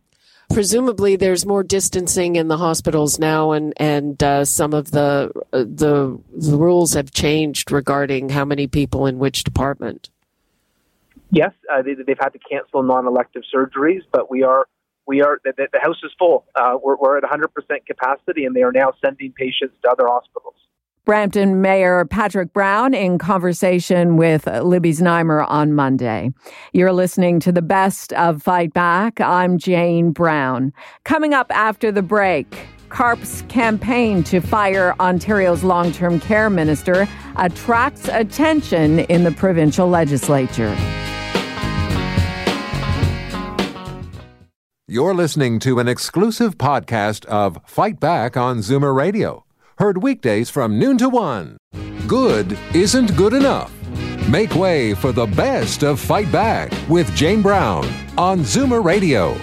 presumably 0.54 1.16
there's 1.16 1.46
more 1.46 1.64
distancing 1.64 2.36
in 2.36 2.48
the 2.48 2.58
hospitals 2.58 3.20
now, 3.20 3.52
and 3.52 3.74
and 3.78 4.22
uh, 4.24 4.46
some 4.46 4.74
of 4.74 4.92
the, 4.92 5.32
uh, 5.54 5.60
the 5.60 6.20
the 6.36 6.58
rules 6.58 6.94
have 6.94 7.12
changed 7.12 7.72
regarding 7.72 8.30
how 8.30 8.46
many 8.46 8.68
people 8.68 9.06
in 9.06 9.20
which 9.20 9.44
department. 9.44 10.10
Yes, 11.32 11.54
uh, 11.72 11.82
they, 11.82 11.96
have 12.08 12.20
had 12.20 12.34
to 12.34 12.40
cancel 12.40 12.84
non-elective 12.84 13.44
surgeries, 13.54 14.02
but 14.12 14.30
we 14.30 14.44
are 14.44 14.68
we 15.08 15.22
are 15.22 15.40
the, 15.44 15.54
the 15.56 15.80
house 15.80 15.98
is 16.04 16.12
full. 16.20 16.46
Uh, 16.56 16.78
we're, 16.82 16.96
we're 16.96 17.18
at 17.18 17.24
100% 17.24 17.48
capacity, 17.86 18.46
and 18.46 18.56
they 18.56 18.64
are 18.64 18.72
now 18.72 18.94
sending 19.04 19.32
patients 19.32 19.76
to 19.84 19.90
other 19.90 20.08
hospitals. 20.08 20.56
Brampton 21.12 21.60
Mayor 21.60 22.06
Patrick 22.06 22.54
Brown 22.54 22.94
in 22.94 23.18
conversation 23.18 24.16
with 24.16 24.48
Libby 24.48 24.94
Znaimer 24.94 25.46
on 25.46 25.74
Monday. 25.74 26.32
You're 26.72 26.94
listening 26.94 27.42
to 27.42 27.52
the 27.52 27.62
best 27.62 28.14
of 28.14 28.42
Fight 28.42 28.74
Back. 28.74 29.20
I'm 29.20 29.58
Jane 29.58 30.14
Brown. 30.14 30.72
Coming 31.04 31.34
up 31.34 31.48
after 31.52 31.92
the 31.92 32.02
break, 32.02 32.66
CARP's 32.88 33.42
campaign 33.50 34.24
to 34.24 34.40
fire 34.40 34.96
Ontario's 35.02 35.66
long 35.66 35.92
term 35.92 36.18
care 36.18 36.50
minister 36.50 37.06
attracts 37.36 38.08
attention 38.08 39.00
in 39.00 39.26
the 39.26 39.34
provincial 39.34 39.90
legislature. 39.90 40.74
You're 44.88 45.14
listening 45.14 45.60
to 45.60 45.80
an 45.80 45.90
exclusive 45.90 46.58
podcast 46.58 47.26
of 47.26 47.60
Fight 47.66 48.00
Back 48.00 48.38
on 48.38 48.60
Zoomer 48.60 48.96
Radio. 48.96 49.44
Heard 49.82 50.04
weekdays 50.04 50.52
from 50.52 50.78
noon 50.78 51.00
to 51.00 51.10
one. 51.10 51.58
Good 52.06 52.56
isn't 52.76 53.18
good 53.18 53.34
enough. 53.34 53.74
Make 54.30 54.54
way 54.54 54.94
for 54.94 55.12
the 55.12 55.26
best 55.26 55.82
of 55.82 56.00
Fight 56.00 56.32
Back 56.32 56.72
with 56.88 57.12
Jane 57.16 57.42
Brown 57.42 57.84
on 58.16 58.42
Zoomer 58.42 58.86
Radio. 58.86 59.36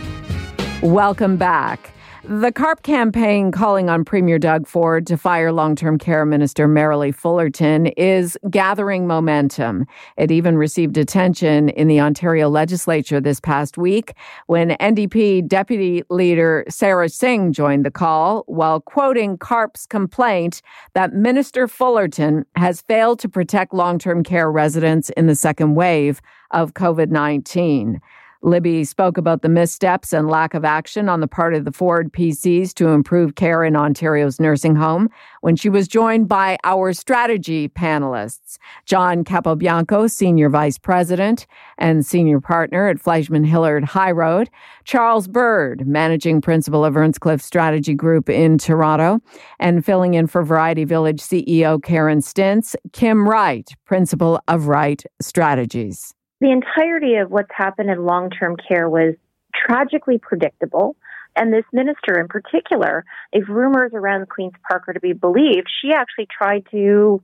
Welcome 0.80 1.38
back. 1.38 1.92
The 2.30 2.52
CARP 2.52 2.82
campaign 2.82 3.50
calling 3.52 3.88
on 3.88 4.04
Premier 4.04 4.38
Doug 4.38 4.66
Ford 4.66 5.06
to 5.06 5.16
fire 5.16 5.50
long 5.50 5.74
term 5.74 5.96
care 5.96 6.26
minister 6.26 6.68
Merrilee 6.68 7.14
Fullerton 7.14 7.86
is 7.86 8.36
gathering 8.50 9.06
momentum. 9.06 9.86
It 10.18 10.30
even 10.30 10.58
received 10.58 10.98
attention 10.98 11.70
in 11.70 11.88
the 11.88 12.02
Ontario 12.02 12.50
legislature 12.50 13.18
this 13.18 13.40
past 13.40 13.78
week 13.78 14.12
when 14.46 14.72
NDP 14.72 15.48
Deputy 15.48 16.02
Leader 16.10 16.66
Sara 16.68 17.08
Singh 17.08 17.54
joined 17.54 17.86
the 17.86 17.90
call 17.90 18.44
while 18.46 18.82
quoting 18.82 19.38
CARP's 19.38 19.86
complaint 19.86 20.60
that 20.92 21.14
Minister 21.14 21.66
Fullerton 21.66 22.44
has 22.56 22.82
failed 22.82 23.20
to 23.20 23.28
protect 23.30 23.72
long 23.72 23.98
term 23.98 24.22
care 24.22 24.52
residents 24.52 25.08
in 25.16 25.28
the 25.28 25.34
second 25.34 25.76
wave 25.76 26.20
of 26.50 26.74
COVID 26.74 27.08
19. 27.08 28.02
Libby 28.42 28.84
spoke 28.84 29.18
about 29.18 29.42
the 29.42 29.48
missteps 29.48 30.12
and 30.12 30.28
lack 30.28 30.54
of 30.54 30.64
action 30.64 31.08
on 31.08 31.20
the 31.20 31.26
part 31.26 31.54
of 31.54 31.64
the 31.64 31.72
Ford 31.72 32.12
PCs 32.12 32.72
to 32.74 32.88
improve 32.88 33.34
care 33.34 33.64
in 33.64 33.74
Ontario's 33.74 34.38
nursing 34.38 34.76
home 34.76 35.08
when 35.40 35.56
she 35.56 35.68
was 35.68 35.88
joined 35.88 36.28
by 36.28 36.56
our 36.62 36.92
strategy 36.92 37.68
panelists, 37.68 38.58
John 38.86 39.24
Capobianco, 39.24 40.08
Senior 40.08 40.48
Vice 40.50 40.78
President 40.78 41.46
and 41.78 42.06
Senior 42.06 42.40
Partner 42.40 42.88
at 42.88 43.00
Fleishman 43.00 43.44
Hillard 43.44 43.84
High 43.84 44.12
Road, 44.12 44.48
Charles 44.84 45.26
Bird, 45.26 45.86
Managing 45.86 46.40
Principal 46.40 46.84
of 46.84 46.96
Earnscliffe 46.96 47.42
Strategy 47.42 47.94
Group 47.94 48.28
in 48.28 48.56
Toronto, 48.56 49.20
and 49.58 49.84
filling 49.84 50.14
in 50.14 50.28
for 50.28 50.44
Variety 50.44 50.84
Village 50.84 51.20
CEO 51.20 51.82
Karen 51.82 52.20
Stintz, 52.20 52.76
Kim 52.92 53.28
Wright, 53.28 53.68
Principal 53.84 54.40
of 54.46 54.68
Wright 54.68 55.02
Strategies 55.20 56.14
the 56.40 56.50
entirety 56.50 57.16
of 57.16 57.30
what's 57.30 57.50
happened 57.54 57.90
in 57.90 58.04
long 58.04 58.30
term 58.30 58.56
care 58.56 58.88
was 58.88 59.14
tragically 59.54 60.18
predictable. 60.18 60.96
And 61.36 61.52
this 61.52 61.64
minister 61.72 62.18
in 62.18 62.26
particular, 62.26 63.04
if 63.32 63.48
rumors 63.48 63.92
around 63.94 64.28
Queen's 64.28 64.54
Park 64.68 64.88
are 64.88 64.94
to 64.94 65.00
be 65.00 65.12
believed, 65.12 65.68
she 65.80 65.92
actually 65.92 66.26
tried 66.26 66.66
to 66.72 67.22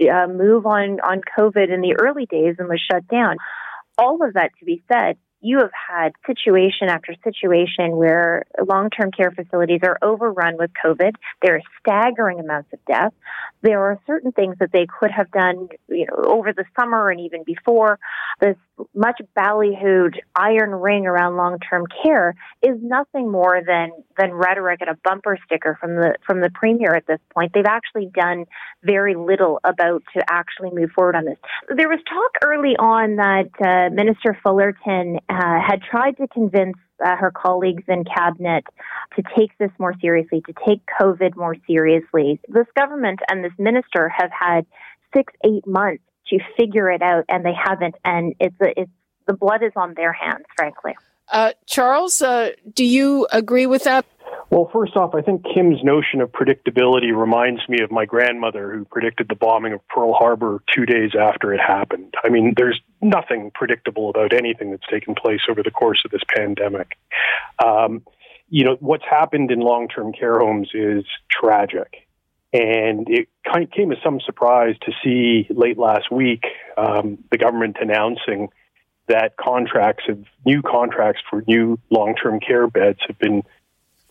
uh, 0.00 0.26
move 0.28 0.66
on, 0.66 1.00
on 1.00 1.20
COVID 1.36 1.72
in 1.72 1.80
the 1.80 1.96
early 2.00 2.26
days 2.26 2.56
and 2.58 2.68
was 2.68 2.80
shut 2.90 3.08
down. 3.08 3.36
All 3.98 4.24
of 4.24 4.34
that 4.34 4.50
to 4.60 4.64
be 4.64 4.82
said, 4.92 5.16
you 5.40 5.58
have 5.58 5.70
had 5.72 6.12
situation 6.26 6.88
after 6.88 7.14
situation 7.22 7.96
where 7.96 8.44
long 8.66 8.90
term 8.90 9.10
care 9.10 9.30
facilities 9.30 9.80
are 9.82 9.98
overrun 10.02 10.56
with 10.58 10.70
COVID. 10.82 11.12
There 11.42 11.56
are 11.56 11.62
staggering 11.80 12.40
amounts 12.40 12.72
of 12.72 12.78
death. 12.86 13.12
There 13.62 13.80
are 13.82 14.00
certain 14.06 14.32
things 14.32 14.56
that 14.60 14.72
they 14.72 14.86
could 14.86 15.10
have 15.10 15.30
done, 15.30 15.68
you 15.88 16.06
know, 16.06 16.24
over 16.24 16.52
the 16.52 16.64
summer 16.78 17.10
and 17.10 17.20
even 17.20 17.44
before. 17.44 17.98
This 18.40 18.56
much 18.94 19.20
ballyhooed 19.36 20.16
iron 20.34 20.70
ring 20.70 21.06
around 21.06 21.36
long 21.36 21.58
term 21.58 21.84
care 22.02 22.34
is 22.62 22.76
nothing 22.82 23.30
more 23.30 23.60
than, 23.66 23.90
than 24.18 24.32
rhetoric 24.32 24.80
and 24.80 24.90
a 24.90 24.98
bumper 25.04 25.38
sticker 25.46 25.76
from 25.80 25.96
the 25.96 26.14
from 26.26 26.40
the 26.40 26.50
premier 26.50 26.94
at 26.94 27.06
this 27.06 27.20
point. 27.34 27.52
They've 27.54 27.64
actually 27.66 28.10
done 28.14 28.44
very 28.82 29.14
little 29.14 29.60
about 29.64 30.02
to 30.14 30.24
actually 30.28 30.70
move 30.72 30.90
forward 30.90 31.16
on 31.16 31.24
this. 31.24 31.38
There 31.74 31.88
was 31.88 32.00
talk 32.08 32.32
early 32.44 32.76
on 32.76 33.16
that 33.16 33.50
uh, 33.64 33.94
Minister 33.94 34.38
Fullerton 34.42 35.18
uh, 35.28 35.60
had 35.66 35.82
tried 35.82 36.16
to 36.18 36.28
convince 36.28 36.76
uh, 37.04 37.16
her 37.16 37.30
colleagues 37.30 37.84
in 37.88 38.04
cabinet 38.04 38.64
to 39.16 39.22
take 39.36 39.56
this 39.58 39.70
more 39.78 39.94
seriously, 40.00 40.42
to 40.46 40.54
take 40.66 40.80
COVID 41.00 41.36
more 41.36 41.56
seriously. 41.66 42.40
This 42.48 42.66
government 42.76 43.20
and 43.30 43.44
this 43.44 43.52
minister 43.58 44.08
have 44.08 44.30
had 44.30 44.66
six, 45.14 45.32
eight 45.44 45.66
months 45.66 46.02
to 46.28 46.38
figure 46.56 46.90
it 46.90 47.02
out, 47.02 47.24
and 47.28 47.44
they 47.44 47.54
haven't. 47.54 47.94
And 48.04 48.34
it's 48.40 48.56
a, 48.60 48.80
it's 48.80 48.90
the 49.26 49.34
blood 49.34 49.62
is 49.62 49.72
on 49.76 49.94
their 49.94 50.12
hands, 50.12 50.44
frankly. 50.56 50.94
Uh, 51.28 51.52
Charles, 51.66 52.22
uh, 52.22 52.50
do 52.72 52.84
you 52.84 53.26
agree 53.32 53.66
with 53.66 53.84
that? 53.84 54.06
Well, 54.50 54.70
first 54.72 54.96
off, 54.96 55.14
I 55.14 55.22
think 55.22 55.44
Kim's 55.44 55.82
notion 55.82 56.20
of 56.20 56.30
predictability 56.30 57.16
reminds 57.16 57.68
me 57.68 57.82
of 57.82 57.90
my 57.90 58.04
grandmother 58.04 58.72
who 58.72 58.84
predicted 58.84 59.28
the 59.28 59.34
bombing 59.34 59.72
of 59.72 59.86
Pearl 59.88 60.14
Harbor 60.14 60.62
two 60.72 60.86
days 60.86 61.12
after 61.18 61.52
it 61.52 61.60
happened. 61.60 62.14
I 62.22 62.28
mean, 62.28 62.54
there's 62.56 62.80
nothing 63.02 63.50
predictable 63.54 64.08
about 64.08 64.32
anything 64.32 64.70
that's 64.70 64.86
taken 64.88 65.16
place 65.16 65.40
over 65.50 65.62
the 65.64 65.72
course 65.72 66.02
of 66.04 66.12
this 66.12 66.22
pandemic. 66.32 66.96
Um, 67.64 68.02
you 68.48 68.64
know, 68.64 68.76
what's 68.78 69.04
happened 69.04 69.50
in 69.50 69.58
long 69.58 69.88
term 69.88 70.12
care 70.12 70.38
homes 70.38 70.70
is 70.74 71.04
tragic. 71.28 72.05
And 72.52 73.08
it 73.08 73.28
kind 73.44 73.64
of 73.64 73.70
came 73.70 73.92
as 73.92 73.98
some 74.02 74.20
surprise 74.20 74.76
to 74.82 74.92
see 75.04 75.46
late 75.50 75.78
last 75.78 76.10
week 76.10 76.44
um, 76.76 77.18
the 77.30 77.38
government 77.38 77.76
announcing 77.80 78.48
that 79.08 79.36
contracts 79.36 80.04
of 80.08 80.24
new 80.44 80.62
contracts 80.62 81.22
for 81.28 81.42
new 81.46 81.78
long 81.90 82.14
term 82.14 82.40
care 82.40 82.66
beds 82.66 82.98
have 83.06 83.18
been 83.18 83.42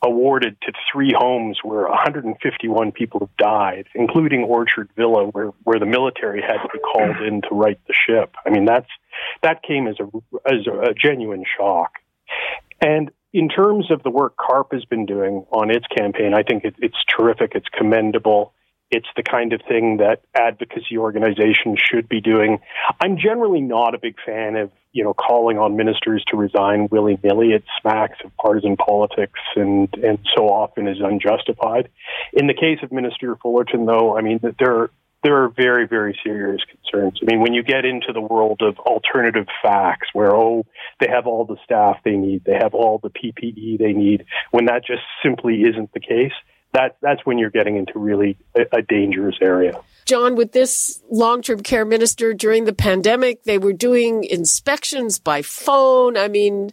awarded 0.02 0.56
to 0.62 0.72
three 0.92 1.14
homes 1.18 1.60
where 1.64 1.84
151 1.88 2.92
people 2.92 3.22
have 3.22 3.38
died, 3.38 3.88
including 3.96 4.44
Orchard 4.44 4.90
Villa, 4.96 5.26
where, 5.26 5.48
where 5.64 5.80
the 5.80 5.86
military 5.86 6.42
had 6.42 6.58
to 6.58 6.70
be 6.72 6.80
called 6.80 7.18
in 7.26 7.42
to 7.42 7.50
right 7.52 7.80
the 7.88 7.94
ship. 7.94 8.36
I 8.46 8.50
mean, 8.52 8.66
that's 8.66 8.90
that 9.42 9.64
came 9.64 9.88
as 9.88 9.96
a 10.00 10.06
as 10.46 10.68
a, 10.68 10.92
a 10.92 10.94
genuine 10.94 11.44
shock. 11.58 11.94
And 12.82 13.12
in 13.36 13.50
terms 13.50 13.92
of 13.92 14.02
the 14.02 14.10
work 14.10 14.38
CARP 14.38 14.72
has 14.72 14.86
been 14.86 15.06
doing 15.06 15.46
on 15.52 15.70
its 15.70 15.86
campaign, 15.88 16.34
I 16.34 16.42
think 16.44 16.64
it, 16.64 16.74
it's 16.80 16.96
terrific. 17.06 17.52
It's 17.54 17.68
commendable. 17.68 18.54
It's 18.92 19.10
the 19.18 19.24
kind 19.24 19.52
of 19.52 19.62
thing 19.68 19.98
that 19.98 20.22
advocacy 20.34 20.98
organizations 20.98 21.80
should 21.84 22.08
be 22.08 22.22
doing. 22.22 22.60
I'm 23.04 23.18
generally 23.18 23.60
not 23.60 23.94
a 23.94 23.98
big 23.98 24.16
fan 24.26 24.56
of, 24.56 24.72
you 24.94 25.04
know, 25.04 25.14
calling 25.14 25.58
on 25.58 25.76
ministers 25.76 26.24
to 26.30 26.38
resign 26.38 26.88
willy 26.90 27.20
nilly. 27.22 27.50
It 27.50 27.66
smacks 27.82 28.20
of 28.24 28.32
partisan 28.38 28.78
politics 28.78 29.42
and, 29.58 29.94
and 30.02 30.18
so 30.34 30.48
often 30.48 30.88
is 30.88 31.00
unjustified. 31.04 31.90
In 32.32 32.48
the 32.48 32.54
case 32.54 32.80
of 32.84 32.94
Minister 32.94 33.36
Fullerton, 33.36 33.86
though, 33.86 34.18
I 34.18 34.22
mean, 34.22 34.40
there 34.60 34.76
are, 34.80 34.92
there 35.26 35.44
are 35.44 35.50
very, 35.50 35.88
very 35.88 36.16
serious 36.24 36.62
concerns. 36.70 37.18
I 37.20 37.26
mean, 37.26 37.42
when 37.42 37.52
you 37.52 37.64
get 37.64 37.84
into 37.84 38.14
the 38.14 38.22
world 38.22 38.62
of 38.62 38.78
alternative 38.78 39.48
facts 39.64 40.08
where, 40.14 40.36
oh, 40.36 40.68
they 41.00 41.08
have 41.10 41.26
all 41.26 41.46
the 41.46 41.58
staff 41.64 41.98
they 42.06 42.16
need, 42.16 42.44
they 42.46 42.54
have 42.54 42.76
all 42.76 43.00
the 43.02 43.10
PPE 43.10 43.80
they 43.80 43.92
need, 43.92 44.24
when 44.52 44.66
that 44.66 44.86
just 44.86 45.02
simply 45.24 45.64
isn't 45.64 45.92
the 45.94 46.00
case, 46.00 46.32
that 46.74 46.98
that's 47.02 47.26
when 47.26 47.40
you're 47.40 47.50
getting 47.50 47.76
into 47.76 47.98
really 47.98 48.38
a, 48.56 48.78
a 48.78 48.82
dangerous 48.84 49.36
area. 49.42 49.82
John, 50.06 50.36
with 50.36 50.52
this 50.52 51.02
long 51.10 51.42
term 51.42 51.62
care 51.62 51.86
minister 51.86 52.32
during 52.32 52.66
the 52.66 52.74
pandemic, 52.74 53.46
they 53.46 53.58
were 53.58 53.74
doing 53.74 54.26
inspections 54.26 55.18
by 55.18 55.42
phone. 55.42 56.18
I 56.18 56.28
mean, 56.28 56.72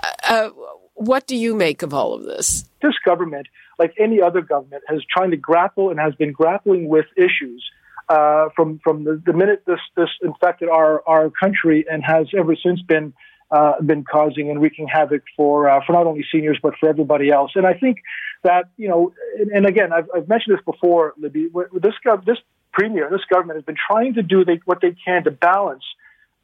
uh, 0.00 0.10
uh, 0.28 0.50
what 0.94 1.26
do 1.26 1.34
you 1.34 1.56
make 1.56 1.82
of 1.82 1.92
all 1.92 2.14
of 2.14 2.22
this? 2.22 2.70
This 2.82 2.94
government, 3.04 3.48
like 3.80 3.94
any 3.98 4.22
other 4.22 4.42
government, 4.42 4.84
has 4.86 5.00
trying 5.12 5.32
to 5.32 5.36
grapple 5.36 5.90
and 5.90 5.98
has 5.98 6.14
been 6.14 6.30
grappling 6.30 6.86
with 6.86 7.06
issues 7.16 7.68
uh, 8.10 8.48
from 8.56 8.80
from 8.82 9.04
the, 9.04 9.22
the 9.24 9.32
minute 9.32 9.62
this 9.66 9.80
this 9.96 10.10
infected 10.22 10.68
our 10.68 11.02
our 11.06 11.30
country 11.30 11.86
and 11.90 12.04
has 12.04 12.26
ever 12.36 12.56
since 12.56 12.82
been 12.82 13.14
uh, 13.50 13.80
been 13.80 14.04
causing 14.04 14.50
and 14.50 14.60
wreaking 14.60 14.88
havoc 14.88 15.22
for 15.36 15.70
uh, 15.70 15.80
for 15.86 15.92
not 15.92 16.06
only 16.06 16.24
seniors 16.32 16.58
but 16.62 16.74
for 16.78 16.88
everybody 16.88 17.30
else. 17.30 17.52
And 17.54 17.66
I 17.66 17.74
think 17.74 17.98
that 18.42 18.64
you 18.76 18.88
know, 18.88 19.12
and, 19.38 19.50
and 19.52 19.66
again, 19.66 19.92
I've, 19.92 20.08
I've, 20.14 20.28
mentioned 20.28 20.56
this 20.56 20.64
before, 20.64 21.14
Libby. 21.18 21.48
This 21.74 21.94
this 22.26 22.38
premier, 22.72 23.08
this 23.10 23.24
government 23.32 23.58
has 23.58 23.64
been 23.64 23.80
trying 23.90 24.14
to 24.14 24.22
do 24.22 24.44
they, 24.44 24.60
what 24.64 24.80
they 24.80 24.94
can 25.04 25.24
to 25.24 25.30
balance 25.30 25.84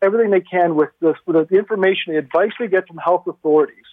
everything 0.03 0.31
they 0.31 0.41
can 0.41 0.77
with 0.77 0.91
the, 1.01 1.15
with 1.25 1.49
the 1.49 1.57
information, 1.57 2.13
the 2.13 2.19
advice 2.19 2.53
they 2.59 2.69
get 2.69 2.87
from 2.87 2.99
health 2.99 3.27
authorities. 3.27 3.87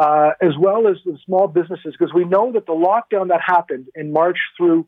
uh, 0.00 0.32
as 0.40 0.56
well 0.58 0.88
as 0.88 0.96
the 1.04 1.18
small 1.26 1.46
businesses, 1.46 1.94
because 1.96 2.12
we 2.14 2.24
know 2.24 2.52
that 2.52 2.64
the 2.64 2.72
lockdown 2.72 3.28
that 3.28 3.40
happened 3.44 3.86
in 3.94 4.12
March 4.12 4.38
through 4.56 4.86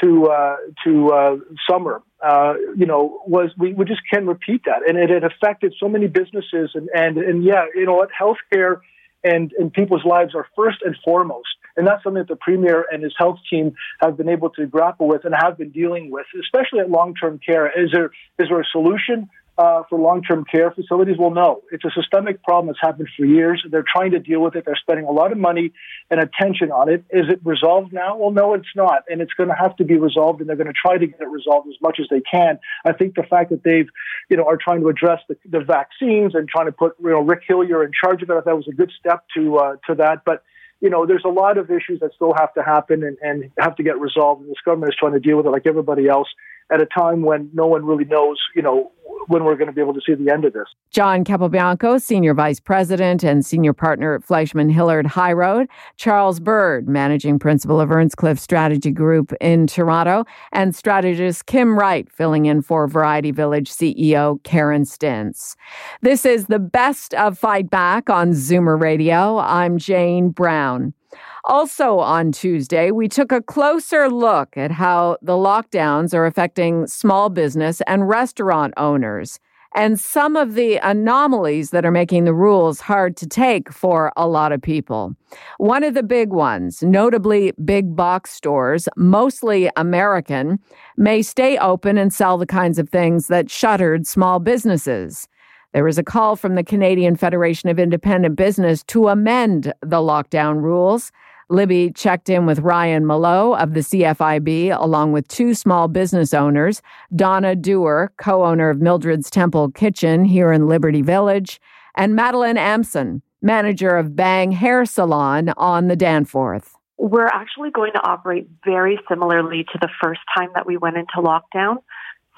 to 0.00 0.26
uh, 0.26 0.56
to 0.84 1.08
uh, 1.10 1.36
summer, 1.68 2.02
uh, 2.24 2.54
you 2.76 2.86
know, 2.86 3.20
was 3.26 3.50
we, 3.58 3.72
we 3.74 3.84
just 3.84 4.00
can't 4.12 4.26
repeat 4.26 4.62
that, 4.64 4.88
and 4.88 4.96
it 4.98 5.10
had 5.10 5.24
affected 5.24 5.74
so 5.78 5.88
many 5.88 6.06
businesses, 6.06 6.70
and 6.74 6.88
and 6.94 7.18
and 7.18 7.44
yeah, 7.44 7.64
you 7.74 7.86
know 7.86 7.94
what, 7.94 8.08
healthcare 8.18 8.80
and 9.24 9.52
and 9.58 9.72
people's 9.72 10.04
lives 10.04 10.34
are 10.34 10.46
first 10.56 10.78
and 10.82 10.96
foremost, 11.04 11.48
and 11.76 11.86
that's 11.86 12.02
something 12.02 12.22
that 12.22 12.28
the 12.28 12.36
premier 12.36 12.86
and 12.90 13.02
his 13.02 13.14
health 13.16 13.38
team 13.50 13.74
have 14.00 14.16
been 14.16 14.28
able 14.28 14.50
to 14.50 14.66
grapple 14.66 15.08
with 15.08 15.24
and 15.24 15.34
have 15.34 15.58
been 15.58 15.70
dealing 15.70 16.10
with, 16.10 16.26
especially 16.40 16.80
at 16.80 16.90
long 16.90 17.14
term 17.14 17.38
care. 17.44 17.66
Is 17.66 17.90
there 17.92 18.06
is 18.38 18.48
there 18.48 18.60
a 18.60 18.64
solution? 18.72 19.28
Uh, 19.58 19.82
for 19.88 19.98
long-term 19.98 20.44
care 20.50 20.70
facilities? 20.70 21.16
Well, 21.18 21.30
no. 21.30 21.62
It's 21.70 21.84
a 21.84 21.90
systemic 21.90 22.42
problem 22.42 22.68
that's 22.68 22.80
happened 22.80 23.08
for 23.16 23.24
years. 23.26 23.62
They're 23.70 23.84
trying 23.86 24.12
to 24.12 24.18
deal 24.18 24.40
with 24.40 24.56
it. 24.56 24.64
They're 24.64 24.76
spending 24.80 25.04
a 25.04 25.10
lot 25.10 25.30
of 25.32 25.38
money 25.38 25.72
and 26.10 26.20
attention 26.20 26.70
on 26.70 26.88
it. 26.88 27.04
Is 27.10 27.26
it 27.28 27.40
resolved 27.44 27.92
now? 27.92 28.16
Well, 28.16 28.30
no, 28.30 28.54
it's 28.54 28.74
not. 28.74 29.02
And 29.08 29.20
it's 29.20 29.32
going 29.34 29.50
to 29.50 29.54
have 29.54 29.76
to 29.76 29.84
be 29.84 29.98
resolved, 29.98 30.40
and 30.40 30.48
they're 30.48 30.56
going 30.56 30.68
to 30.68 30.72
try 30.72 30.96
to 30.96 31.06
get 31.06 31.20
it 31.20 31.28
resolved 31.28 31.68
as 31.68 31.80
much 31.82 31.98
as 32.00 32.06
they 32.10 32.20
can. 32.20 32.58
I 32.84 32.92
think 32.92 33.14
the 33.14 33.24
fact 33.24 33.50
that 33.50 33.62
they've, 33.62 33.88
you 34.30 34.36
know, 34.36 34.46
are 34.46 34.56
trying 34.56 34.80
to 34.80 34.88
address 34.88 35.20
the, 35.28 35.36
the 35.48 35.60
vaccines 35.60 36.34
and 36.34 36.48
trying 36.48 36.66
to 36.66 36.72
put, 36.72 36.96
you 37.02 37.10
know, 37.10 37.20
Rick 37.20 37.42
Hillier 37.46 37.84
in 37.84 37.92
charge 37.92 38.22
of 38.22 38.30
it, 38.30 38.34
I 38.34 38.40
thought 38.40 38.56
was 38.56 38.68
a 38.68 38.74
good 38.74 38.92
step 38.98 39.24
to 39.36 39.56
uh, 39.58 39.76
to 39.86 39.94
that. 39.96 40.22
But 40.24 40.42
you 40.80 40.90
know, 40.90 41.06
there's 41.06 41.24
a 41.24 41.28
lot 41.28 41.58
of 41.58 41.70
issues 41.70 42.00
that 42.00 42.12
still 42.16 42.34
have 42.36 42.52
to 42.54 42.62
happen 42.62 43.04
and, 43.04 43.16
and 43.22 43.52
have 43.56 43.76
to 43.76 43.84
get 43.84 44.00
resolved. 44.00 44.42
And 44.42 44.50
this 44.50 44.56
government 44.64 44.92
is 44.92 44.96
trying 44.98 45.12
to 45.12 45.20
deal 45.20 45.36
with 45.36 45.46
it 45.46 45.50
like 45.50 45.64
everybody 45.64 46.08
else 46.08 46.26
at 46.70 46.80
a 46.80 46.86
time 46.86 47.22
when 47.22 47.50
no 47.52 47.66
one 47.66 47.84
really 47.84 48.04
knows, 48.04 48.38
you 48.54 48.62
know, 48.62 48.92
when 49.28 49.44
we're 49.44 49.56
going 49.56 49.68
to 49.68 49.72
be 49.72 49.80
able 49.80 49.94
to 49.94 50.00
see 50.04 50.14
the 50.14 50.32
end 50.32 50.44
of 50.44 50.52
this. 50.52 50.66
John 50.90 51.24
Capobianco, 51.24 52.00
Senior 52.00 52.34
Vice 52.34 52.60
President 52.60 53.22
and 53.22 53.44
Senior 53.44 53.72
Partner 53.72 54.14
at 54.14 54.24
Fleishman 54.24 54.68
Hillard 54.68 55.06
High 55.06 55.32
Road, 55.32 55.68
Charles 55.96 56.40
Bird, 56.40 56.88
Managing 56.88 57.38
Principal 57.38 57.80
of 57.80 57.90
Earnscliffe 57.90 58.38
Strategy 58.38 58.90
Group 58.90 59.32
in 59.40 59.66
Toronto, 59.66 60.24
and 60.52 60.74
strategist 60.74 61.46
Kim 61.46 61.78
Wright, 61.78 62.10
filling 62.10 62.46
in 62.46 62.62
for 62.62 62.86
Variety 62.86 63.30
Village 63.30 63.70
CEO 63.70 64.42
Karen 64.42 64.82
Stintz. 64.82 65.56
This 66.00 66.24
is 66.24 66.46
the 66.46 66.58
best 66.58 67.14
of 67.14 67.38
Fight 67.38 67.70
Back 67.70 68.10
on 68.10 68.30
Zoomer 68.30 68.80
Radio. 68.80 69.38
I'm 69.38 69.78
Jane 69.78 70.30
Brown. 70.30 70.94
Also 71.44 71.98
on 71.98 72.30
Tuesday, 72.30 72.92
we 72.92 73.08
took 73.08 73.32
a 73.32 73.42
closer 73.42 74.08
look 74.08 74.56
at 74.56 74.70
how 74.70 75.16
the 75.22 75.32
lockdowns 75.32 76.14
are 76.14 76.24
affecting 76.24 76.86
small 76.86 77.30
business 77.30 77.80
and 77.86 78.08
restaurant 78.08 78.72
owners 78.76 79.40
and 79.74 79.98
some 79.98 80.36
of 80.36 80.54
the 80.54 80.76
anomalies 80.76 81.70
that 81.70 81.84
are 81.84 81.90
making 81.90 82.24
the 82.24 82.34
rules 82.34 82.80
hard 82.80 83.16
to 83.16 83.26
take 83.26 83.72
for 83.72 84.12
a 84.16 84.28
lot 84.28 84.52
of 84.52 84.60
people. 84.60 85.14
One 85.58 85.82
of 85.82 85.94
the 85.94 86.02
big 86.02 86.30
ones, 86.30 86.82
notably 86.82 87.52
big 87.64 87.96
box 87.96 88.30
stores, 88.30 88.88
mostly 88.96 89.70
American, 89.76 90.58
may 90.96 91.22
stay 91.22 91.56
open 91.58 91.98
and 91.98 92.12
sell 92.12 92.38
the 92.38 92.46
kinds 92.46 92.78
of 92.78 92.90
things 92.90 93.28
that 93.28 93.50
shuttered 93.50 94.06
small 94.06 94.38
businesses. 94.38 95.26
There 95.72 95.84
was 95.84 95.96
a 95.96 96.04
call 96.04 96.36
from 96.36 96.54
the 96.54 96.64
Canadian 96.64 97.16
Federation 97.16 97.70
of 97.70 97.78
Independent 97.78 98.36
Business 98.36 98.82
to 98.84 99.08
amend 99.08 99.72
the 99.80 99.96
lockdown 99.96 100.60
rules. 100.60 101.10
Libby 101.52 101.92
checked 101.94 102.30
in 102.30 102.46
with 102.46 102.60
Ryan 102.60 103.06
Mallough 103.06 103.54
of 103.54 103.74
the 103.74 103.80
CFIB, 103.80 104.76
along 104.80 105.12
with 105.12 105.28
two 105.28 105.54
small 105.54 105.86
business 105.86 106.32
owners, 106.32 106.80
Donna 107.14 107.54
Dewar, 107.54 108.12
co 108.16 108.44
owner 108.44 108.70
of 108.70 108.80
Mildred's 108.80 109.28
Temple 109.28 109.70
Kitchen 109.72 110.24
here 110.24 110.50
in 110.50 110.66
Liberty 110.66 111.02
Village, 111.02 111.60
and 111.96 112.16
Madeline 112.16 112.56
Amson, 112.56 113.22
manager 113.42 113.96
of 113.96 114.16
Bang 114.16 114.52
Hair 114.52 114.86
Salon 114.86 115.50
on 115.58 115.88
the 115.88 115.96
Danforth. 115.96 116.74
We're 116.96 117.26
actually 117.26 117.70
going 117.70 117.92
to 117.92 118.02
operate 118.02 118.48
very 118.64 118.98
similarly 119.08 119.64
to 119.72 119.78
the 119.80 119.90
first 120.02 120.20
time 120.36 120.50
that 120.54 120.66
we 120.66 120.76
went 120.76 120.96
into 120.96 121.16
lockdown. 121.16 121.76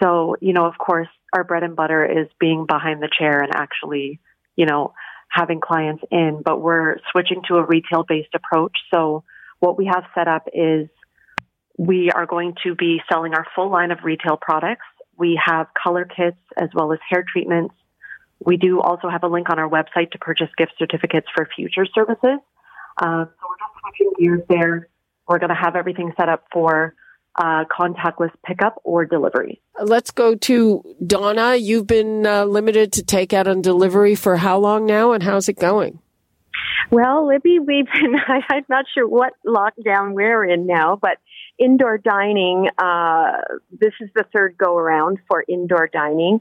So, 0.02 0.36
you 0.40 0.52
know, 0.52 0.66
of 0.66 0.78
course, 0.78 1.08
our 1.32 1.44
bread 1.44 1.62
and 1.62 1.76
butter 1.76 2.04
is 2.04 2.26
being 2.40 2.66
behind 2.66 3.02
the 3.02 3.10
chair 3.16 3.40
and 3.40 3.54
actually, 3.54 4.18
you 4.56 4.66
know, 4.66 4.92
having 5.34 5.60
clients 5.60 6.02
in, 6.10 6.42
but 6.44 6.60
we're 6.60 6.96
switching 7.10 7.42
to 7.48 7.56
a 7.56 7.66
retail 7.66 8.04
based 8.06 8.34
approach. 8.34 8.72
So 8.92 9.24
what 9.58 9.76
we 9.76 9.86
have 9.86 10.04
set 10.14 10.28
up 10.28 10.48
is 10.52 10.88
we 11.76 12.10
are 12.10 12.26
going 12.26 12.54
to 12.64 12.74
be 12.74 13.00
selling 13.10 13.34
our 13.34 13.44
full 13.54 13.70
line 13.70 13.90
of 13.90 13.98
retail 14.04 14.38
products. 14.40 14.86
We 15.18 15.40
have 15.44 15.66
color 15.74 16.04
kits 16.04 16.38
as 16.56 16.68
well 16.74 16.92
as 16.92 16.98
hair 17.08 17.24
treatments. 17.30 17.74
We 18.44 18.56
do 18.56 18.80
also 18.80 19.08
have 19.08 19.22
a 19.24 19.28
link 19.28 19.50
on 19.50 19.58
our 19.58 19.68
website 19.68 20.12
to 20.12 20.18
purchase 20.18 20.48
gift 20.56 20.74
certificates 20.78 21.26
for 21.34 21.48
future 21.54 21.86
services. 21.94 22.38
Uh, 22.96 23.24
so 23.24 23.46
we're 23.48 23.58
just 23.58 23.80
switching 23.80 24.12
gears 24.18 24.42
there. 24.48 24.88
We're 25.26 25.38
going 25.38 25.50
to 25.50 25.60
have 25.60 25.74
everything 25.74 26.12
set 26.16 26.28
up 26.28 26.44
for 26.52 26.94
uh, 27.36 27.64
contactless 27.64 28.30
pickup 28.44 28.80
or 28.84 29.04
delivery. 29.04 29.60
Let's 29.80 30.10
go 30.10 30.34
to 30.34 30.96
Donna. 31.04 31.56
You've 31.56 31.86
been 31.86 32.26
uh, 32.26 32.44
limited 32.44 32.92
to 32.94 33.02
takeout 33.02 33.46
and 33.46 33.62
delivery 33.62 34.14
for 34.14 34.36
how 34.36 34.58
long 34.58 34.86
now, 34.86 35.12
and 35.12 35.22
how's 35.22 35.48
it 35.48 35.58
going? 35.58 35.98
Well, 36.90 37.26
Libby, 37.26 37.58
we've 37.58 37.86
been, 37.86 38.14
I, 38.28 38.40
am 38.56 38.64
not 38.68 38.84
sure 38.92 39.08
what 39.08 39.32
lockdown 39.44 40.12
we're 40.12 40.44
in 40.44 40.66
now, 40.66 40.96
but 41.00 41.18
indoor 41.58 41.98
dining, 41.98 42.68
uh, 42.78 43.40
this 43.70 43.92
is 44.00 44.10
the 44.14 44.24
third 44.32 44.56
go 44.56 44.76
around 44.76 45.18
for 45.28 45.44
indoor 45.48 45.88
dining. 45.92 46.40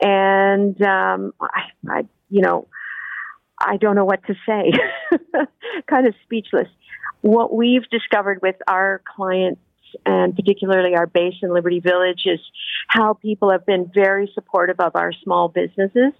And, 0.00 0.80
um, 0.82 1.34
I, 1.40 1.62
I, 1.88 2.06
you 2.30 2.42
know, 2.42 2.68
I 3.58 3.76
don't 3.76 3.94
know 3.94 4.04
what 4.04 4.24
to 4.26 4.34
say. 4.46 4.72
kind 5.86 6.06
of 6.06 6.14
speechless. 6.24 6.68
What 7.20 7.54
we've 7.54 7.86
discovered 7.90 8.40
with 8.40 8.56
our 8.66 9.02
clients 9.04 9.60
and 10.06 10.34
particularly 10.34 10.94
our 10.94 11.06
base 11.06 11.34
in 11.42 11.52
Liberty 11.52 11.80
Village 11.80 12.22
is 12.26 12.40
how 12.88 13.14
people 13.14 13.50
have 13.50 13.66
been 13.66 13.90
very 13.92 14.30
supportive 14.34 14.80
of 14.80 14.96
our 14.96 15.12
small 15.22 15.48
businesses 15.48 16.12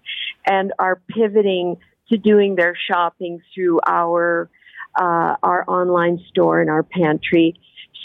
and 0.46 0.72
are 0.78 1.00
pivoting 1.08 1.76
to 2.10 2.18
doing 2.18 2.56
their 2.56 2.76
shopping 2.90 3.40
through 3.54 3.80
our 3.86 4.50
uh, 5.00 5.36
our 5.42 5.64
online 5.68 6.20
store 6.28 6.60
and 6.60 6.68
our 6.68 6.82
pantry. 6.82 7.60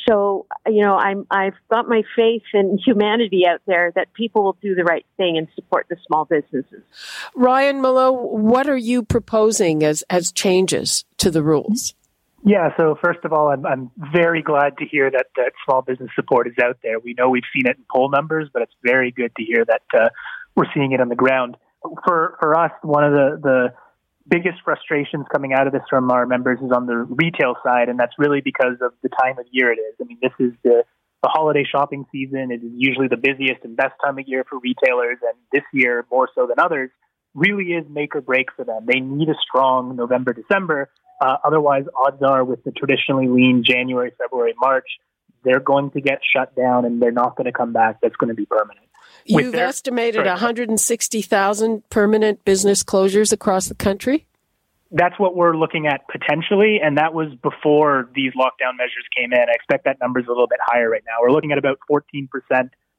So, 0.07 0.45
you 0.67 0.83
know, 0.83 0.95
I'm, 0.95 1.25
I've 1.31 1.55
got 1.71 1.87
my 1.89 2.03
faith 2.15 2.43
in 2.53 2.77
humanity 2.77 3.43
out 3.47 3.61
there 3.65 3.91
that 3.95 4.13
people 4.13 4.43
will 4.43 4.57
do 4.61 4.75
the 4.75 4.83
right 4.83 5.05
thing 5.17 5.35
and 5.37 5.47
support 5.55 5.87
the 5.89 5.97
small 6.05 6.25
businesses. 6.25 6.83
Ryan 7.35 7.81
Mallough, 7.81 8.11
what 8.11 8.69
are 8.69 8.77
you 8.77 9.01
proposing 9.01 9.83
as, 9.83 10.03
as 10.09 10.31
changes 10.31 11.05
to 11.17 11.31
the 11.31 11.41
rules? 11.41 11.95
Yeah, 12.47 12.69
so 12.77 12.95
first 13.03 13.25
of 13.25 13.33
all, 13.33 13.49
I'm, 13.49 13.65
I'm 13.65 13.91
very 14.13 14.43
glad 14.43 14.77
to 14.77 14.85
hear 14.85 15.09
that, 15.09 15.25
that 15.35 15.53
small 15.65 15.81
business 15.81 16.11
support 16.15 16.47
is 16.47 16.53
out 16.63 16.77
there. 16.83 16.99
We 16.99 17.15
know 17.17 17.27
we've 17.27 17.49
seen 17.51 17.65
it 17.65 17.77
in 17.77 17.85
poll 17.91 18.11
numbers, 18.11 18.49
but 18.53 18.61
it's 18.61 18.75
very 18.83 19.09
good 19.09 19.35
to 19.35 19.43
hear 19.43 19.65
that 19.65 19.81
uh, 19.99 20.09
we're 20.55 20.71
seeing 20.71 20.91
it 20.91 21.01
on 21.01 21.09
the 21.09 21.15
ground. 21.15 21.57
For 22.05 22.37
for 22.39 22.55
us, 22.57 22.71
one 22.83 23.03
of 23.03 23.13
the, 23.13 23.39
the 23.41 23.73
biggest 24.29 24.59
frustrations 24.63 25.25
coming 25.33 25.53
out 25.53 25.65
of 25.65 25.73
this 25.73 25.81
from 25.89 26.11
our 26.11 26.27
members 26.27 26.59
is 26.59 26.71
on 26.71 26.85
the 26.85 26.97
retail 26.97 27.55
side, 27.63 27.89
and 27.89 27.99
that's 27.99 28.13
really 28.19 28.41
because 28.41 28.77
of 28.79 28.93
the 29.01 29.09
time 29.09 29.39
of 29.39 29.45
year 29.49 29.71
it 29.71 29.79
is. 29.79 29.95
I 29.99 30.03
mean, 30.03 30.19
this 30.21 30.33
is 30.39 30.53
the, 30.63 30.83
the 31.23 31.29
holiday 31.29 31.63
shopping 31.63 32.05
season. 32.11 32.51
It 32.51 32.63
is 32.63 32.71
usually 32.75 33.07
the 33.07 33.17
busiest 33.17 33.63
and 33.63 33.75
best 33.75 33.93
time 34.03 34.19
of 34.19 34.27
year 34.27 34.45
for 34.47 34.59
retailers, 34.59 35.17
and 35.23 35.37
this 35.51 35.63
year, 35.73 36.05
more 36.11 36.29
so 36.35 36.45
than 36.45 36.63
others, 36.63 36.91
really 37.35 37.73
is 37.73 37.85
make 37.89 38.15
or 38.15 38.21
break 38.21 38.47
for 38.55 38.65
them. 38.65 38.85
They 38.87 38.99
need 38.99 39.29
a 39.29 39.35
strong 39.47 39.95
November, 39.95 40.33
December 40.33 40.89
uh, 41.21 41.37
otherwise, 41.43 41.85
odds 41.95 42.21
are 42.21 42.43
with 42.43 42.63
the 42.63 42.71
traditionally 42.71 43.27
lean 43.27 43.63
January, 43.65 44.11
February, 44.17 44.53
March, 44.59 44.87
they're 45.43 45.59
going 45.59 45.91
to 45.91 46.01
get 46.01 46.19
shut 46.35 46.55
down 46.55 46.85
and 46.85 47.01
they're 47.01 47.11
not 47.11 47.35
going 47.35 47.45
to 47.45 47.51
come 47.51 47.71
back. 47.71 47.99
That's 48.01 48.15
going 48.15 48.29
to 48.29 48.33
be 48.33 48.45
permanent. 48.45 48.85
You've 49.25 49.53
their, 49.53 49.67
estimated 49.67 50.15
sorry, 50.15 50.29
160,000 50.29 51.89
permanent 51.89 52.43
business 52.45 52.83
closures 52.83 53.31
across 53.31 53.67
the 53.67 53.75
country? 53.75 54.27
That's 54.91 55.17
what 55.17 55.35
we're 55.35 55.55
looking 55.55 55.87
at 55.87 56.07
potentially, 56.07 56.79
and 56.81 56.97
that 56.97 57.13
was 57.13 57.29
before 57.41 58.09
these 58.13 58.33
lockdown 58.33 58.77
measures 58.77 59.05
came 59.17 59.33
in. 59.33 59.39
I 59.39 59.53
expect 59.53 59.85
that 59.85 59.97
number 59.99 60.19
is 60.19 60.27
a 60.27 60.29
little 60.29 60.47
bit 60.47 60.59
higher 60.61 60.89
right 60.89 61.01
now. 61.05 61.13
We're 61.21 61.31
looking 61.31 61.51
at 61.51 61.57
about 61.57 61.79
14% 61.89 62.27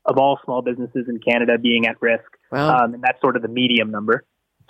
of 0.07 0.19
all 0.19 0.39
small 0.45 0.63
businesses 0.63 1.07
in 1.09 1.19
Canada 1.19 1.59
being 1.59 1.87
at 1.87 2.01
risk, 2.01 2.25
wow. 2.51 2.85
um, 2.85 2.95
and 2.95 3.03
that's 3.03 3.21
sort 3.21 3.37
of 3.37 3.43
the 3.43 3.49
medium 3.49 3.91
number. 3.91 4.25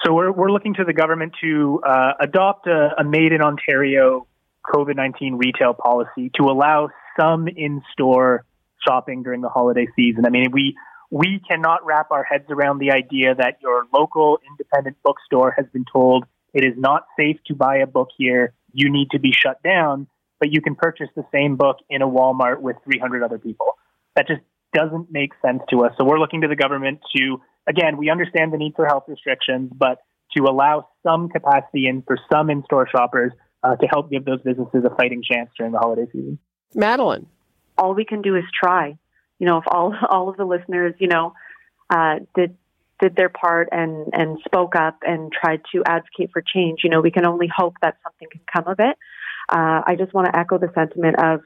So 0.04 0.12
we're, 0.12 0.30
we're 0.30 0.50
looking 0.50 0.74
to 0.74 0.84
the 0.84 0.92
government 0.92 1.34
to 1.42 1.80
uh, 1.86 2.12
adopt 2.20 2.66
a, 2.66 2.90
a 2.98 3.04
made 3.04 3.32
in 3.32 3.40
Ontario 3.42 4.26
COVID 4.64 4.96
19 4.96 5.36
retail 5.36 5.74
policy 5.74 6.30
to 6.36 6.44
allow 6.44 6.88
some 7.18 7.48
in 7.48 7.82
store 7.92 8.44
shopping 8.86 9.22
during 9.22 9.40
the 9.40 9.48
holiday 9.48 9.86
season. 9.96 10.26
I 10.26 10.30
mean, 10.30 10.50
we, 10.52 10.76
we 11.10 11.40
cannot 11.48 11.84
wrap 11.84 12.10
our 12.10 12.24
heads 12.24 12.44
around 12.50 12.78
the 12.78 12.92
idea 12.92 13.34
that 13.34 13.58
your 13.62 13.84
local 13.92 14.38
independent 14.50 14.96
bookstore 15.02 15.54
has 15.56 15.66
been 15.72 15.84
told 15.90 16.24
it 16.52 16.64
is 16.64 16.74
not 16.76 17.06
safe 17.18 17.36
to 17.46 17.54
buy 17.54 17.78
a 17.78 17.86
book 17.86 18.08
here. 18.16 18.54
You 18.72 18.90
need 18.90 19.10
to 19.10 19.18
be 19.18 19.32
shut 19.32 19.62
down, 19.62 20.06
but 20.38 20.52
you 20.52 20.60
can 20.60 20.74
purchase 20.74 21.08
the 21.14 21.24
same 21.32 21.56
book 21.56 21.78
in 21.88 22.02
a 22.02 22.08
Walmart 22.08 22.60
with 22.60 22.76
300 22.84 23.22
other 23.22 23.38
people. 23.38 23.76
That 24.14 24.26
just 24.26 24.40
doesn't 24.74 25.08
make 25.10 25.32
sense 25.44 25.62
to 25.70 25.84
us. 25.84 25.92
So 25.98 26.04
we're 26.04 26.18
looking 26.18 26.42
to 26.42 26.48
the 26.48 26.56
government 26.56 27.00
to 27.16 27.40
again, 27.68 27.96
we 27.96 28.10
understand 28.10 28.52
the 28.52 28.58
need 28.58 28.74
for 28.76 28.86
health 28.86 29.04
restrictions, 29.08 29.70
but 29.74 29.98
to 30.36 30.44
allow 30.44 30.88
some 31.02 31.28
capacity 31.28 31.86
in 31.86 32.02
for 32.02 32.16
some 32.30 32.50
in-store 32.50 32.88
shoppers 32.88 33.32
uh, 33.62 33.76
to 33.76 33.86
help 33.86 34.10
give 34.10 34.24
those 34.24 34.40
businesses 34.42 34.84
a 34.84 34.94
fighting 34.94 35.22
chance 35.22 35.50
during 35.56 35.72
the 35.72 35.78
holiday 35.78 36.06
season. 36.12 36.38
Madeline, 36.74 37.26
all 37.78 37.94
we 37.94 38.04
can 38.04 38.22
do 38.22 38.36
is 38.36 38.44
try. 38.58 38.96
You 39.38 39.46
know, 39.46 39.58
if 39.58 39.64
all 39.66 39.94
all 40.08 40.28
of 40.28 40.36
the 40.36 40.44
listeners, 40.44 40.94
you 40.98 41.08
know, 41.08 41.34
uh, 41.90 42.16
did 42.34 42.56
did 43.00 43.16
their 43.16 43.28
part 43.28 43.68
and 43.72 44.08
and 44.12 44.38
spoke 44.44 44.74
up 44.76 44.98
and 45.02 45.32
tried 45.32 45.62
to 45.72 45.82
advocate 45.86 46.30
for 46.32 46.42
change, 46.42 46.80
you 46.84 46.90
know, 46.90 47.00
we 47.00 47.10
can 47.10 47.26
only 47.26 47.48
hope 47.54 47.74
that 47.82 47.96
something 48.02 48.28
can 48.30 48.40
come 48.52 48.70
of 48.70 48.78
it. 48.78 48.96
Uh, 49.48 49.82
I 49.86 49.94
just 49.96 50.12
want 50.12 50.26
to 50.26 50.38
echo 50.38 50.58
the 50.58 50.70
sentiment 50.74 51.16
of 51.22 51.40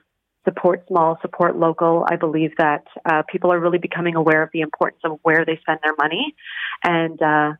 support 0.45 0.85
small, 0.89 1.19
support 1.23 1.57
local. 1.57 2.07
I 2.09 2.17
believe 2.17 2.53
that 2.59 2.85
uh, 3.05 3.23
people 3.31 3.53
are 3.53 3.61
really 3.61 3.79
becoming 3.79 4.17
aware 4.17 4.43
of 4.43 4.51
the 4.53 4.61
importance 4.61 5.03
of 5.05 5.19
where 5.23 5.45
they 5.45 5.59
spend 5.61 5.81
their 5.83 5.95
money, 5.99 6.35
and 6.83 7.21
uh, 7.23 7.53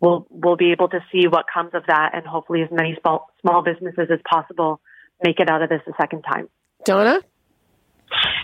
we'll 0.00 0.26
we'll 0.30 0.56
be 0.56 0.72
able 0.72 0.88
to 0.88 1.00
see 1.12 1.28
what 1.28 1.46
comes 1.52 1.70
of 1.74 1.84
that, 1.86 2.10
and 2.14 2.26
hopefully, 2.26 2.62
as 2.62 2.68
many 2.70 2.96
small 3.00 3.30
small 3.40 3.62
businesses 3.62 4.08
as 4.12 4.20
possible 4.28 4.80
make 5.22 5.38
it 5.38 5.50
out 5.50 5.62
of 5.62 5.68
this 5.68 5.82
a 5.86 5.92
second 6.00 6.22
time. 6.22 6.48
Donna. 6.84 7.20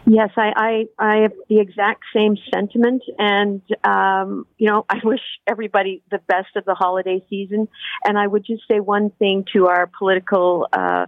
Yes, 0.07 0.31
I, 0.37 0.53
I, 0.57 0.87
I 0.99 1.17
have 1.23 1.33
the 1.49 1.59
exact 1.59 2.05
same 2.15 2.37
sentiment. 2.55 3.03
And, 3.19 3.61
um, 3.83 4.47
you 4.57 4.69
know, 4.69 4.85
I 4.89 5.01
wish 5.05 5.21
everybody 5.47 6.03
the 6.11 6.19
best 6.29 6.55
of 6.57 6.65
the 6.65 6.75
holiday 6.75 7.25
season. 7.29 7.69
And 8.05 8.19
I 8.19 8.27
would 8.27 8.45
just 8.45 8.63
say 8.71 8.81
one 8.81 9.11
thing 9.11 9.45
to 9.55 9.67
our 9.67 9.91
political, 9.99 10.69
uh, 10.73 11.07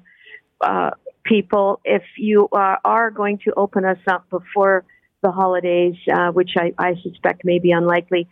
uh, 0.60 0.90
people. 1.28 1.80
If 1.84 2.02
you 2.16 2.48
are, 2.52 2.78
are 2.84 3.10
going 3.10 3.38
to 3.44 3.52
open 3.56 3.84
us 3.84 3.98
up 4.06 4.28
before 4.30 4.84
the 5.22 5.30
holidays, 5.30 5.96
uh, 6.12 6.30
which 6.30 6.50
I, 6.56 6.72
I 6.78 6.94
suspect 7.02 7.44
may 7.44 7.58
be 7.58 7.72
unlikely, 7.72 8.28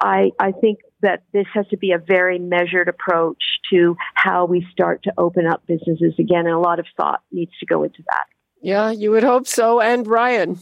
I, 0.00 0.30
I 0.38 0.52
think 0.52 0.80
that 1.02 1.22
this 1.32 1.46
has 1.54 1.66
to 1.68 1.76
be 1.76 1.92
a 1.92 1.98
very 1.98 2.38
measured 2.38 2.88
approach 2.88 3.42
to 3.72 3.96
how 4.14 4.46
we 4.46 4.66
start 4.72 5.02
to 5.04 5.12
open 5.18 5.46
up 5.46 5.62
businesses 5.66 6.14
again. 6.18 6.46
And 6.46 6.54
a 6.54 6.58
lot 6.58 6.78
of 6.78 6.86
thought 6.96 7.22
needs 7.30 7.52
to 7.60 7.66
go 7.66 7.84
into 7.84 8.02
that. 8.10 8.24
Yeah, 8.62 8.90
you 8.90 9.10
would 9.10 9.22
hope 9.22 9.46
so. 9.46 9.80
And 9.80 10.06
Ryan. 10.06 10.58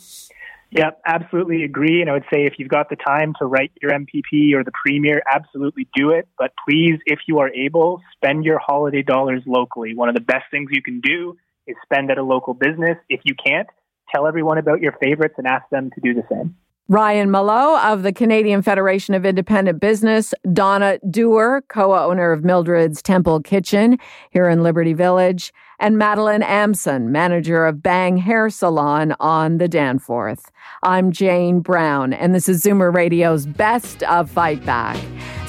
Yeah, 0.70 0.90
absolutely 1.06 1.64
agree. 1.64 2.02
And 2.02 2.10
I 2.10 2.12
would 2.12 2.26
say 2.32 2.44
if 2.44 2.54
you've 2.58 2.68
got 2.68 2.90
the 2.90 2.96
time 2.96 3.32
to 3.40 3.46
write 3.46 3.72
your 3.80 3.90
MPP 3.90 4.52
or 4.54 4.64
the 4.64 4.72
premier, 4.84 5.22
absolutely 5.32 5.88
do 5.96 6.10
it. 6.10 6.28
But 6.36 6.52
please, 6.68 6.98
if 7.06 7.20
you 7.26 7.38
are 7.38 7.48
able, 7.48 8.02
spend 8.14 8.44
your 8.44 8.58
holiday 8.58 9.02
dollars 9.02 9.42
locally. 9.46 9.94
One 9.94 10.10
of 10.10 10.14
the 10.14 10.20
best 10.20 10.44
things 10.50 10.68
you 10.70 10.82
can 10.82 11.00
do 11.00 11.36
is 11.68 11.76
spend 11.84 12.10
at 12.10 12.18
a 12.18 12.24
local 12.24 12.54
business. 12.54 12.96
If 13.08 13.20
you 13.24 13.34
can't, 13.34 13.68
tell 14.12 14.26
everyone 14.26 14.58
about 14.58 14.80
your 14.80 14.92
favorites 15.00 15.34
and 15.38 15.46
ask 15.46 15.68
them 15.70 15.90
to 15.90 16.00
do 16.00 16.14
the 16.14 16.24
same. 16.30 16.56
Ryan 16.90 17.30
Mallough 17.30 17.92
of 17.92 18.02
the 18.02 18.14
Canadian 18.14 18.62
Federation 18.62 19.12
of 19.12 19.26
Independent 19.26 19.78
Business, 19.78 20.32
Donna 20.54 20.98
Dewar, 21.10 21.60
co 21.68 21.94
owner 21.94 22.32
of 22.32 22.44
Mildred's 22.44 23.02
Temple 23.02 23.42
Kitchen 23.42 23.98
here 24.30 24.48
in 24.48 24.62
Liberty 24.62 24.94
Village, 24.94 25.52
and 25.78 25.98
Madeline 25.98 26.42
Amson, 26.42 27.12
manager 27.12 27.66
of 27.66 27.82
Bang 27.82 28.16
Hair 28.16 28.48
Salon 28.48 29.14
on 29.20 29.58
the 29.58 29.68
Danforth. 29.68 30.50
I'm 30.82 31.12
Jane 31.12 31.60
Brown, 31.60 32.14
and 32.14 32.34
this 32.34 32.48
is 32.48 32.64
Zoomer 32.64 32.94
Radio's 32.94 33.44
Best 33.44 34.02
of 34.04 34.30
Fight 34.30 34.64
Back. 34.64 34.96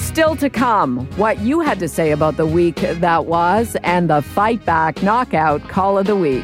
Still 0.10 0.36
to 0.38 0.50
come, 0.50 1.06
what 1.18 1.38
you 1.38 1.60
had 1.60 1.78
to 1.80 1.88
say 1.88 2.10
about 2.10 2.36
the 2.36 2.46
week 2.48 2.78
that 2.78 3.26
was, 3.28 3.78
and 3.84 4.10
the 4.10 4.24
Fight 4.24 4.66
Back 4.66 5.04
Knockout 5.04 5.62
Call 5.70 6.00
of 6.00 6.08
the 6.08 6.16
Week. 6.16 6.44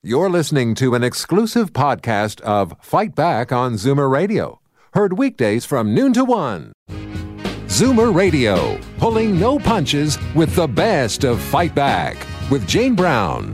You're 0.00 0.30
listening 0.30 0.76
to 0.76 0.94
an 0.94 1.02
exclusive 1.02 1.72
podcast 1.72 2.40
of 2.42 2.76
Fight 2.80 3.16
Back 3.16 3.50
on 3.50 3.72
Zoomer 3.74 4.08
Radio. 4.08 4.60
Heard 4.94 5.18
weekdays 5.18 5.64
from 5.64 5.92
noon 5.92 6.12
to 6.12 6.24
one. 6.24 6.72
Zoomer 7.66 8.14
Radio, 8.14 8.78
pulling 8.98 9.40
no 9.40 9.58
punches 9.58 10.18
with 10.36 10.54
the 10.54 10.68
best 10.68 11.24
of 11.24 11.40
Fight 11.40 11.74
Back 11.74 12.16
with 12.48 12.64
Jane 12.68 12.94
Brown. 12.94 13.52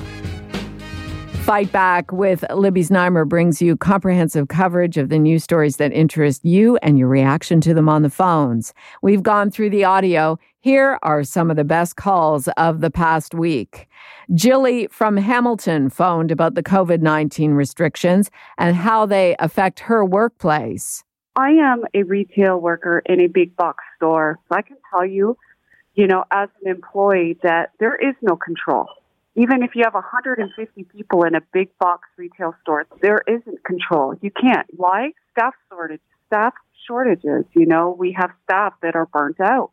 Fight 1.49 1.73
Back 1.73 2.13
with 2.13 2.45
Libby 2.55 2.83
Znaimer 2.83 3.27
brings 3.27 3.63
you 3.63 3.75
comprehensive 3.75 4.49
coverage 4.49 4.99
of 4.99 5.09
the 5.09 5.19
news 5.19 5.45
stories 5.45 5.79
that 5.79 5.95
interest 5.95 6.45
you 6.45 6.77
and 6.83 6.99
your 6.99 7.09
reaction 7.09 7.63
to 7.63 7.73
them 7.73 7.89
on 7.89 8.03
the 8.03 8.11
phones. 8.11 8.75
We've 9.01 9.23
gone 9.23 9.51
through 9.51 9.71
the 9.71 9.83
audio. 9.83 10.39
Here 10.61 10.99
are 11.03 11.25
some 11.25 11.51
of 11.51 11.57
the 11.57 11.65
best 11.65 11.97
calls 11.97 12.49
of 12.59 12.83
the 12.83 12.91
past 12.91 13.35
week. 13.35 13.89
Jilly 14.35 14.89
from 14.89 15.17
Hamilton 15.17 15.89
phoned 15.89 16.31
about 16.31 16.55
the 16.55 16.63
COVID 16.63 17.01
19 17.01 17.53
restrictions 17.53 18.31
and 18.59 18.77
how 18.77 19.07
they 19.07 19.35
affect 19.39 19.81
her 19.81 20.05
workplace. 20.05 21.03
I 21.35 21.53
am 21.53 21.83
a 21.95 22.03
retail 22.03 22.61
worker 22.61 23.03
in 23.07 23.23
a 23.23 23.27
big 23.27 23.57
box 23.57 23.83
store. 23.97 24.39
So 24.51 24.55
I 24.55 24.61
can 24.61 24.77
tell 24.91 25.07
you, 25.07 25.39
you 25.95 26.09
know, 26.09 26.25
as 26.31 26.51
an 26.63 26.71
employee, 26.71 27.39
that 27.43 27.71
there 27.81 27.97
is 27.97 28.15
no 28.21 28.37
control. 28.37 28.89
Even 29.39 29.63
if 29.63 29.77
you 29.77 29.83
have 29.85 29.95
150 29.95 30.85
people 30.85 31.23
in 31.23 31.37
a 31.37 31.41
big 31.53 31.69
box 31.79 32.09
retail 32.17 32.57
store, 32.63 32.87
there 33.01 33.23
isn't 33.29 33.63
control. 33.63 34.15
You 34.21 34.33
can't. 34.33 34.67
Why? 34.77 35.13
Staff 35.31 35.55
shortage, 35.69 36.01
staff 36.27 36.55
shortages. 36.85 37.45
You 37.55 37.67
know, 37.67 37.95
we 37.97 38.17
have 38.19 38.33
staff 38.43 38.75
that 38.83 38.97
are 38.97 39.07
burnt 39.07 39.41
out. 39.41 39.71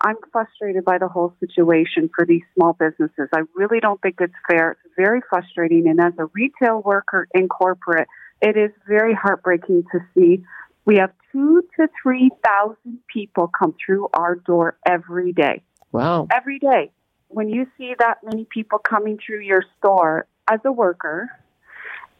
I'm 0.00 0.14
frustrated 0.30 0.84
by 0.84 0.98
the 0.98 1.08
whole 1.08 1.34
situation 1.40 2.08
for 2.14 2.24
these 2.24 2.42
small 2.54 2.74
businesses. 2.74 3.28
I 3.34 3.40
really 3.56 3.80
don't 3.80 4.00
think 4.00 4.18
it's 4.20 4.32
fair. 4.48 4.76
It's 4.84 4.94
very 4.96 5.20
frustrating. 5.28 5.88
And 5.88 6.00
as 6.00 6.12
a 6.18 6.26
retail 6.26 6.80
worker 6.80 7.26
in 7.34 7.48
corporate, 7.48 8.06
it 8.40 8.56
is 8.56 8.70
very 8.86 9.14
heartbreaking 9.14 9.82
to 9.90 9.98
see 10.14 10.44
we 10.84 10.96
have 10.98 11.10
two 11.32 11.62
to 11.76 11.88
3,000 12.02 12.76
people 13.12 13.48
come 13.48 13.74
through 13.84 14.08
our 14.14 14.36
door 14.36 14.78
every 14.86 15.32
day. 15.32 15.62
Wow. 15.90 16.28
Every 16.30 16.60
day. 16.60 16.92
When 17.28 17.48
you 17.48 17.66
see 17.76 17.94
that 17.98 18.18
many 18.24 18.44
people 18.44 18.78
coming 18.78 19.18
through 19.24 19.40
your 19.40 19.62
store 19.78 20.26
as 20.50 20.60
a 20.64 20.72
worker, 20.72 21.28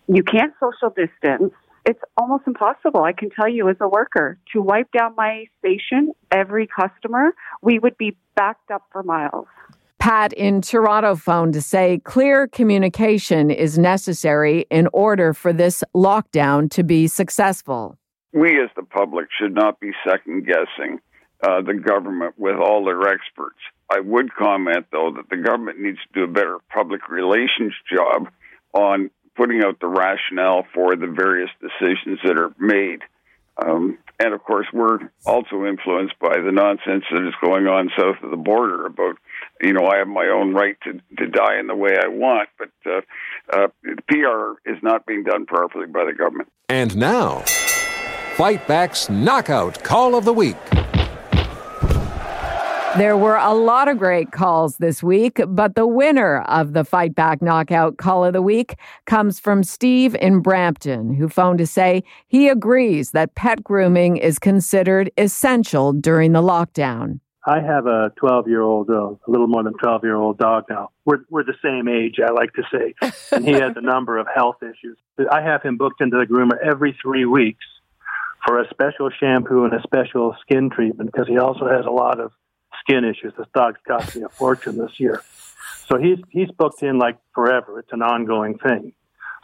you 0.07 0.23
can't 0.23 0.53
social 0.61 0.91
distance 0.91 1.53
it's 1.89 2.01
almost 2.19 2.45
impossible. 2.47 3.03
I 3.03 3.13
can 3.13 3.31
tell 3.31 3.49
you 3.49 3.71
as 3.71 3.77
a 3.81 3.89
worker 3.89 4.39
to 4.53 4.61
wipe 4.61 4.93
down 4.93 5.15
my 5.17 5.47
station 5.59 6.13
every 6.31 6.67
customer, 6.67 7.31
we 7.63 7.79
would 7.79 7.97
be 7.97 8.15
backed 8.37 8.71
up 8.71 8.83
for 8.93 9.03
miles. 9.03 9.47
Pat 9.99 10.35
in 10.35 10.61
Toronto 10.61 11.17
phoned 11.17 11.55
to 11.55 11.63
say 11.63 12.01
clear 12.05 12.47
communication 12.47 13.51
is 13.51 13.79
necessary 13.79 14.67
in 14.71 14.87
order 14.93 15.33
for 15.33 15.51
this 15.51 15.83
lockdown 15.97 16.71
to 16.73 16.85
be 16.85 17.07
successful. 17.07 17.97
We 18.35 18.61
as 18.63 18.69
the 18.77 18.83
public 18.83 19.29
should 19.41 19.55
not 19.55 19.81
be 19.81 19.93
second 20.07 20.47
guessing 20.47 21.01
uh, 21.43 21.63
the 21.63 21.75
government 21.75 22.35
with 22.37 22.57
all 22.57 22.85
their 22.85 23.09
experts. 23.09 23.59
I 23.91 24.01
would 24.01 24.35
comment, 24.35 24.87
though, 24.93 25.13
that 25.17 25.31
the 25.31 25.37
government 25.37 25.81
needs 25.81 25.99
to 25.99 26.21
do 26.21 26.25
a 26.25 26.33
better 26.33 26.59
public 26.69 27.09
relations 27.09 27.75
job 27.91 28.29
on 28.73 29.11
putting 29.37 29.63
out 29.65 29.81
the 29.81 29.87
rationale 29.87 30.67
for 30.75 30.97
the 30.97 31.07
various 31.07 31.51
decisions 31.61 32.19
that 32.25 32.37
are 32.37 32.53
made. 32.59 33.01
Um, 33.57 33.99
and 34.21 34.35
of 34.35 34.43
course, 34.43 34.67
we're 34.73 34.99
also 35.25 35.65
influenced 35.65 36.19
by 36.21 36.37
the 36.45 36.53
nonsense 36.53 37.05
that 37.11 37.27
is 37.27 37.35
going 37.41 37.67
on 37.67 37.91
south 37.97 38.23
of 38.23 38.31
the 38.31 38.37
border 38.37 38.87
about, 38.87 39.17
you 39.61 39.73
know, 39.73 39.87
I 39.87 39.99
have 39.99 40.09
my 40.09 40.27
own 40.27 40.55
right 40.55 40.77
to, 40.85 41.01
to 41.19 41.27
die 41.29 41.59
in 41.59 41.67
the 41.67 41.75
way 41.75 41.91
I 41.97 42.09
want, 42.09 42.49
but 42.59 42.71
uh, 42.85 43.01
uh, 43.53 43.69
PR 44.09 44.69
is 44.69 44.83
not 44.83 45.07
being 45.07 45.25
done 45.25 45.47
properly 45.47 45.87
by 45.87 46.05
the 46.05 46.13
government. 46.13 46.51
And 46.69 46.97
now, 46.97 47.41
Fight 48.35 48.67
Back's 48.69 49.09
Knockout 49.09 49.83
Call 49.83 50.15
of 50.15 50.25
the 50.25 50.33
Week. 50.33 50.57
There 52.99 53.17
were 53.17 53.37
a 53.37 53.55
lot 53.55 53.87
of 53.87 53.97
great 53.97 54.33
calls 54.33 54.79
this 54.79 55.05
week, 55.05 55.41
but 55.47 55.77
the 55.77 55.87
winner 55.87 56.41
of 56.49 56.73
the 56.73 56.83
Fight 56.83 57.15
Back 57.15 57.41
Knockout 57.41 57.97
Call 57.97 58.25
of 58.25 58.33
the 58.33 58.43
Week 58.43 58.75
comes 59.07 59.39
from 59.39 59.63
Steve 59.63 60.17
in 60.17 60.41
Brampton, 60.41 61.15
who 61.15 61.29
phoned 61.29 61.59
to 61.59 61.67
say 61.67 62.03
he 62.27 62.49
agrees 62.49 63.13
that 63.13 63.37
pet 63.37 63.63
grooming 63.63 64.17
is 64.17 64.41
considered 64.41 65.13
essential 65.17 65.93
during 65.93 66.33
the 66.33 66.43
lockdown. 66.43 67.21
I 67.47 67.61
have 67.61 67.87
a 67.87 68.11
12 68.17 68.49
year 68.49 68.63
old, 68.63 68.91
uh, 68.91 69.11
a 69.11 69.29
little 69.29 69.47
more 69.47 69.63
than 69.63 69.75
12 69.75 70.03
year 70.03 70.17
old 70.17 70.37
dog 70.37 70.65
now. 70.69 70.91
We're, 71.05 71.21
we're 71.31 71.45
the 71.45 71.55
same 71.63 71.87
age, 71.87 72.17
I 72.19 72.33
like 72.33 72.53
to 72.55 72.65
say. 72.73 72.95
And 73.37 73.47
he 73.47 73.53
has 73.53 73.77
a 73.77 73.81
number 73.81 74.19
of 74.19 74.27
health 74.35 74.57
issues. 74.61 74.99
I 75.31 75.41
have 75.43 75.63
him 75.63 75.77
booked 75.77 76.01
into 76.01 76.19
the 76.19 76.27
groomer 76.27 76.59
every 76.69 76.99
three 77.01 77.27
weeks 77.27 77.65
for 78.45 78.61
a 78.61 78.69
special 78.71 79.09
shampoo 79.21 79.65
and 79.65 79.73
a 79.73 79.83
special 79.83 80.35
skin 80.41 80.69
treatment 80.69 81.13
because 81.13 81.29
he 81.29 81.39
also 81.39 81.69
has 81.69 81.87
a 81.87 81.91
lot 81.91 82.19
of 82.19 82.33
skin 82.89 83.05
issues. 83.05 83.35
This 83.37 83.47
dog's 83.55 83.79
cost 83.87 84.17
me 84.17 84.23
a 84.23 84.29
fortune 84.29 84.79
this 84.79 84.99
year. 84.99 85.23
So 85.87 85.99
he's 85.99 86.19
he's 86.31 86.51
booked 86.51 86.83
in 86.83 86.99
like 86.99 87.19
forever. 87.35 87.79
It's 87.79 87.93
an 87.93 88.03
ongoing 88.03 88.59
thing. 88.59 88.93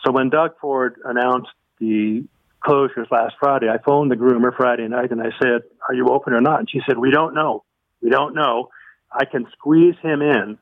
So 0.04 0.12
when 0.12 0.30
Doug 0.30 0.58
Ford 0.60 0.96
announced 1.04 1.50
the 1.78 2.24
closures 2.62 3.10
last 3.10 3.34
Friday, 3.38 3.68
I 3.68 3.78
phoned 3.78 4.10
the 4.10 4.16
groomer 4.16 4.54
Friday 4.54 4.88
night 4.88 5.10
and 5.10 5.20
I 5.20 5.30
said, 5.40 5.62
"Are 5.88 5.94
you 5.94 6.08
open 6.08 6.32
or 6.32 6.40
not?" 6.40 6.60
And 6.60 6.70
she 6.70 6.80
said, 6.86 6.98
"We 6.98 7.10
don't 7.10 7.34
know. 7.34 7.64
We 8.02 8.10
don't 8.10 8.34
know. 8.34 8.70
I 9.10 9.24
can 9.24 9.46
squeeze 9.52 9.96
him 10.02 10.22
in 10.22 10.58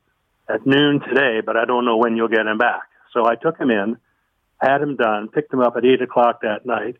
at 0.49 0.67
noon 0.67 1.01
today, 1.01 1.41
but 1.45 1.57
I 1.57 1.65
don't 1.65 1.85
know 1.85 1.97
when 1.97 2.17
you'll 2.17 2.29
get 2.29 2.47
him 2.47 2.59
back." 2.59 2.83
So 3.13 3.27
I 3.27 3.35
took 3.35 3.59
him 3.59 3.71
in, 3.71 3.97
had 4.61 4.81
him 4.81 4.97
done, 4.97 5.29
picked 5.29 5.53
him 5.53 5.61
up 5.61 5.77
at 5.77 5.85
eight 5.85 6.01
o'clock 6.01 6.41
that 6.43 6.65
night, 6.65 6.97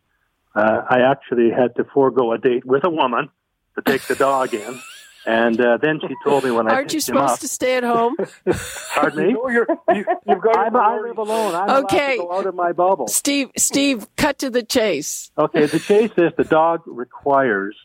uh, 0.55 0.83
I 0.89 1.01
actually 1.11 1.51
had 1.51 1.75
to 1.77 1.85
forego 1.85 2.33
a 2.33 2.39
date 2.39 2.67
with 2.67 2.85
a 2.85 2.91
woman 2.91 3.31
to 3.77 3.83
take 3.83 4.03
the 4.03 4.15
dog 4.15 4.53
in. 4.53 4.81
And 5.25 5.61
uh, 5.61 5.79
then 5.81 6.01
she 6.01 6.15
told 6.25 6.43
me 6.45 6.51
when 6.51 6.67
I 6.67 6.73
Aren't 6.75 6.93
you 6.93 6.99
picked 6.99 7.11
him 7.11 7.17
up, 7.19 7.29
supposed 7.39 7.41
to 7.43 7.49
stay 7.49 7.77
at 7.77 7.85
home? 7.85 8.17
Pardon 8.95 9.27
me? 9.29 9.31
you 9.31 10.05
have 10.27 10.43
got 10.43 10.57
I'm, 10.59 10.75
I 10.77 10.99
live 11.01 11.19
alone. 11.19 11.55
I'm 11.55 11.69
allowed 11.69 11.85
Okay. 11.85 12.17
to 12.17 12.23
go 12.23 12.33
out 12.37 12.47
of 12.47 12.55
my 12.57 12.73
bubble. 12.73 13.07
Steve, 13.07 13.51
Steve, 13.57 14.07
cut 14.17 14.39
to 14.41 14.51
the 14.51 14.63
chase. 14.65 15.31
Okay, 15.39 15.67
the 15.67 15.79
chase 15.79 16.11
is 16.17 16.33
the 16.37 16.45
dog 16.45 16.83
requires 16.87 17.77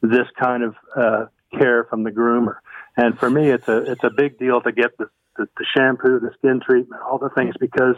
this 0.00 0.26
kind 0.42 0.62
of 0.62 0.74
uh, 0.96 1.26
care 1.58 1.84
from 1.84 2.04
the 2.04 2.10
groomer, 2.10 2.56
and 2.96 3.18
for 3.18 3.28
me, 3.30 3.50
it's 3.50 3.68
a 3.68 3.92
it's 3.92 4.02
a 4.02 4.10
big 4.10 4.38
deal 4.38 4.60
to 4.62 4.72
get 4.72 4.96
the, 4.98 5.08
the 5.36 5.46
the 5.58 5.66
shampoo, 5.76 6.18
the 6.20 6.30
skin 6.38 6.60
treatment, 6.64 7.02
all 7.02 7.18
the 7.18 7.28
things 7.36 7.54
because 7.60 7.96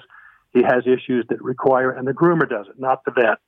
he 0.53 0.63
has 0.63 0.83
issues 0.87 1.25
that 1.29 1.41
require, 1.43 1.91
and 1.93 2.07
the 2.07 2.13
groomer 2.13 2.49
does 2.49 2.67
it, 2.69 2.79
not 2.79 3.05
the 3.05 3.13
vet. 3.13 3.39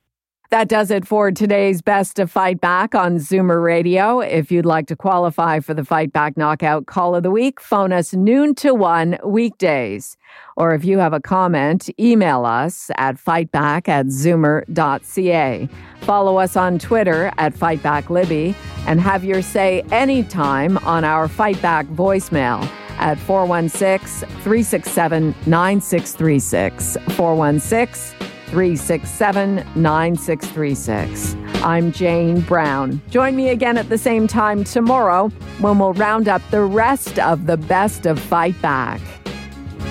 That 0.49 0.69
does 0.69 0.91
it 0.91 1.05
for 1.05 1.29
today's 1.29 1.81
Best 1.81 2.19
of 2.19 2.31
Fight 2.31 2.61
Back 2.61 2.95
on 2.95 3.17
Zoomer 3.17 3.61
Radio. 3.61 4.21
If 4.21 4.49
you'd 4.49 4.65
like 4.65 4.87
to 4.87 4.95
qualify 4.95 5.59
for 5.59 5.73
the 5.73 5.83
Fight 5.83 6.13
Back 6.13 6.37
Knockout 6.37 6.85
Call 6.85 7.15
of 7.15 7.23
the 7.23 7.31
Week, 7.31 7.59
phone 7.59 7.91
us 7.91 8.13
noon 8.13 8.55
to 8.55 8.73
one 8.73 9.17
weekdays. 9.25 10.15
Or 10.55 10.73
if 10.73 10.85
you 10.85 10.99
have 10.99 11.11
a 11.11 11.19
comment, 11.19 11.89
email 11.99 12.45
us 12.45 12.89
at 12.95 13.17
fightback 13.17 13.89
at 13.89 14.05
zoomer.ca. 14.05 15.67
Follow 16.01 16.37
us 16.37 16.55
on 16.55 16.79
Twitter 16.79 17.29
at 17.37 17.53
FightbackLibby 17.53 18.55
and 18.85 19.01
have 19.01 19.25
your 19.25 19.41
say 19.41 19.81
anytime 19.91 20.77
on 20.79 21.03
our 21.03 21.27
Fight 21.27 21.61
Back 21.61 21.87
voicemail 21.87 22.63
at 22.99 23.19
416 23.19 24.29
367 24.29 25.35
9636. 25.45 26.97
416 27.15 28.16
367 28.47 29.55
9636. 29.75 31.35
I'm 31.63 31.91
Jane 31.91 32.41
Brown. 32.41 33.01
Join 33.09 33.35
me 33.35 33.49
again 33.49 33.77
at 33.77 33.89
the 33.89 33.97
same 33.97 34.27
time 34.27 34.63
tomorrow 34.63 35.29
when 35.59 35.79
we'll 35.79 35.93
round 35.93 36.27
up 36.27 36.41
the 36.49 36.63
rest 36.63 37.19
of 37.19 37.45
the 37.45 37.57
best 37.57 38.05
of 38.05 38.19
Fight 38.19 38.59
Back. 38.61 39.01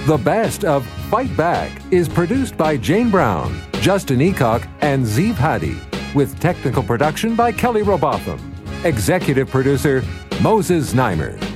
The 0.07 0.17
Best 0.17 0.65
of 0.65 0.87
Fight 1.11 1.37
Back 1.37 1.83
is 1.91 2.09
produced 2.09 2.57
by 2.57 2.77
Jane 2.77 3.11
Brown, 3.11 3.61
Justin 3.81 4.21
Eacock, 4.21 4.69
and 4.81 5.05
Zeev 5.05 5.35
Hadi, 5.35 5.77
with 6.15 6.39
technical 6.39 6.83
production 6.83 7.35
by 7.35 7.51
Kelly 7.53 7.83
Robotham. 7.83 8.41
Executive 8.85 9.51
producer 9.51 10.03
Moses 10.41 10.93
Znaimer. 10.93 11.56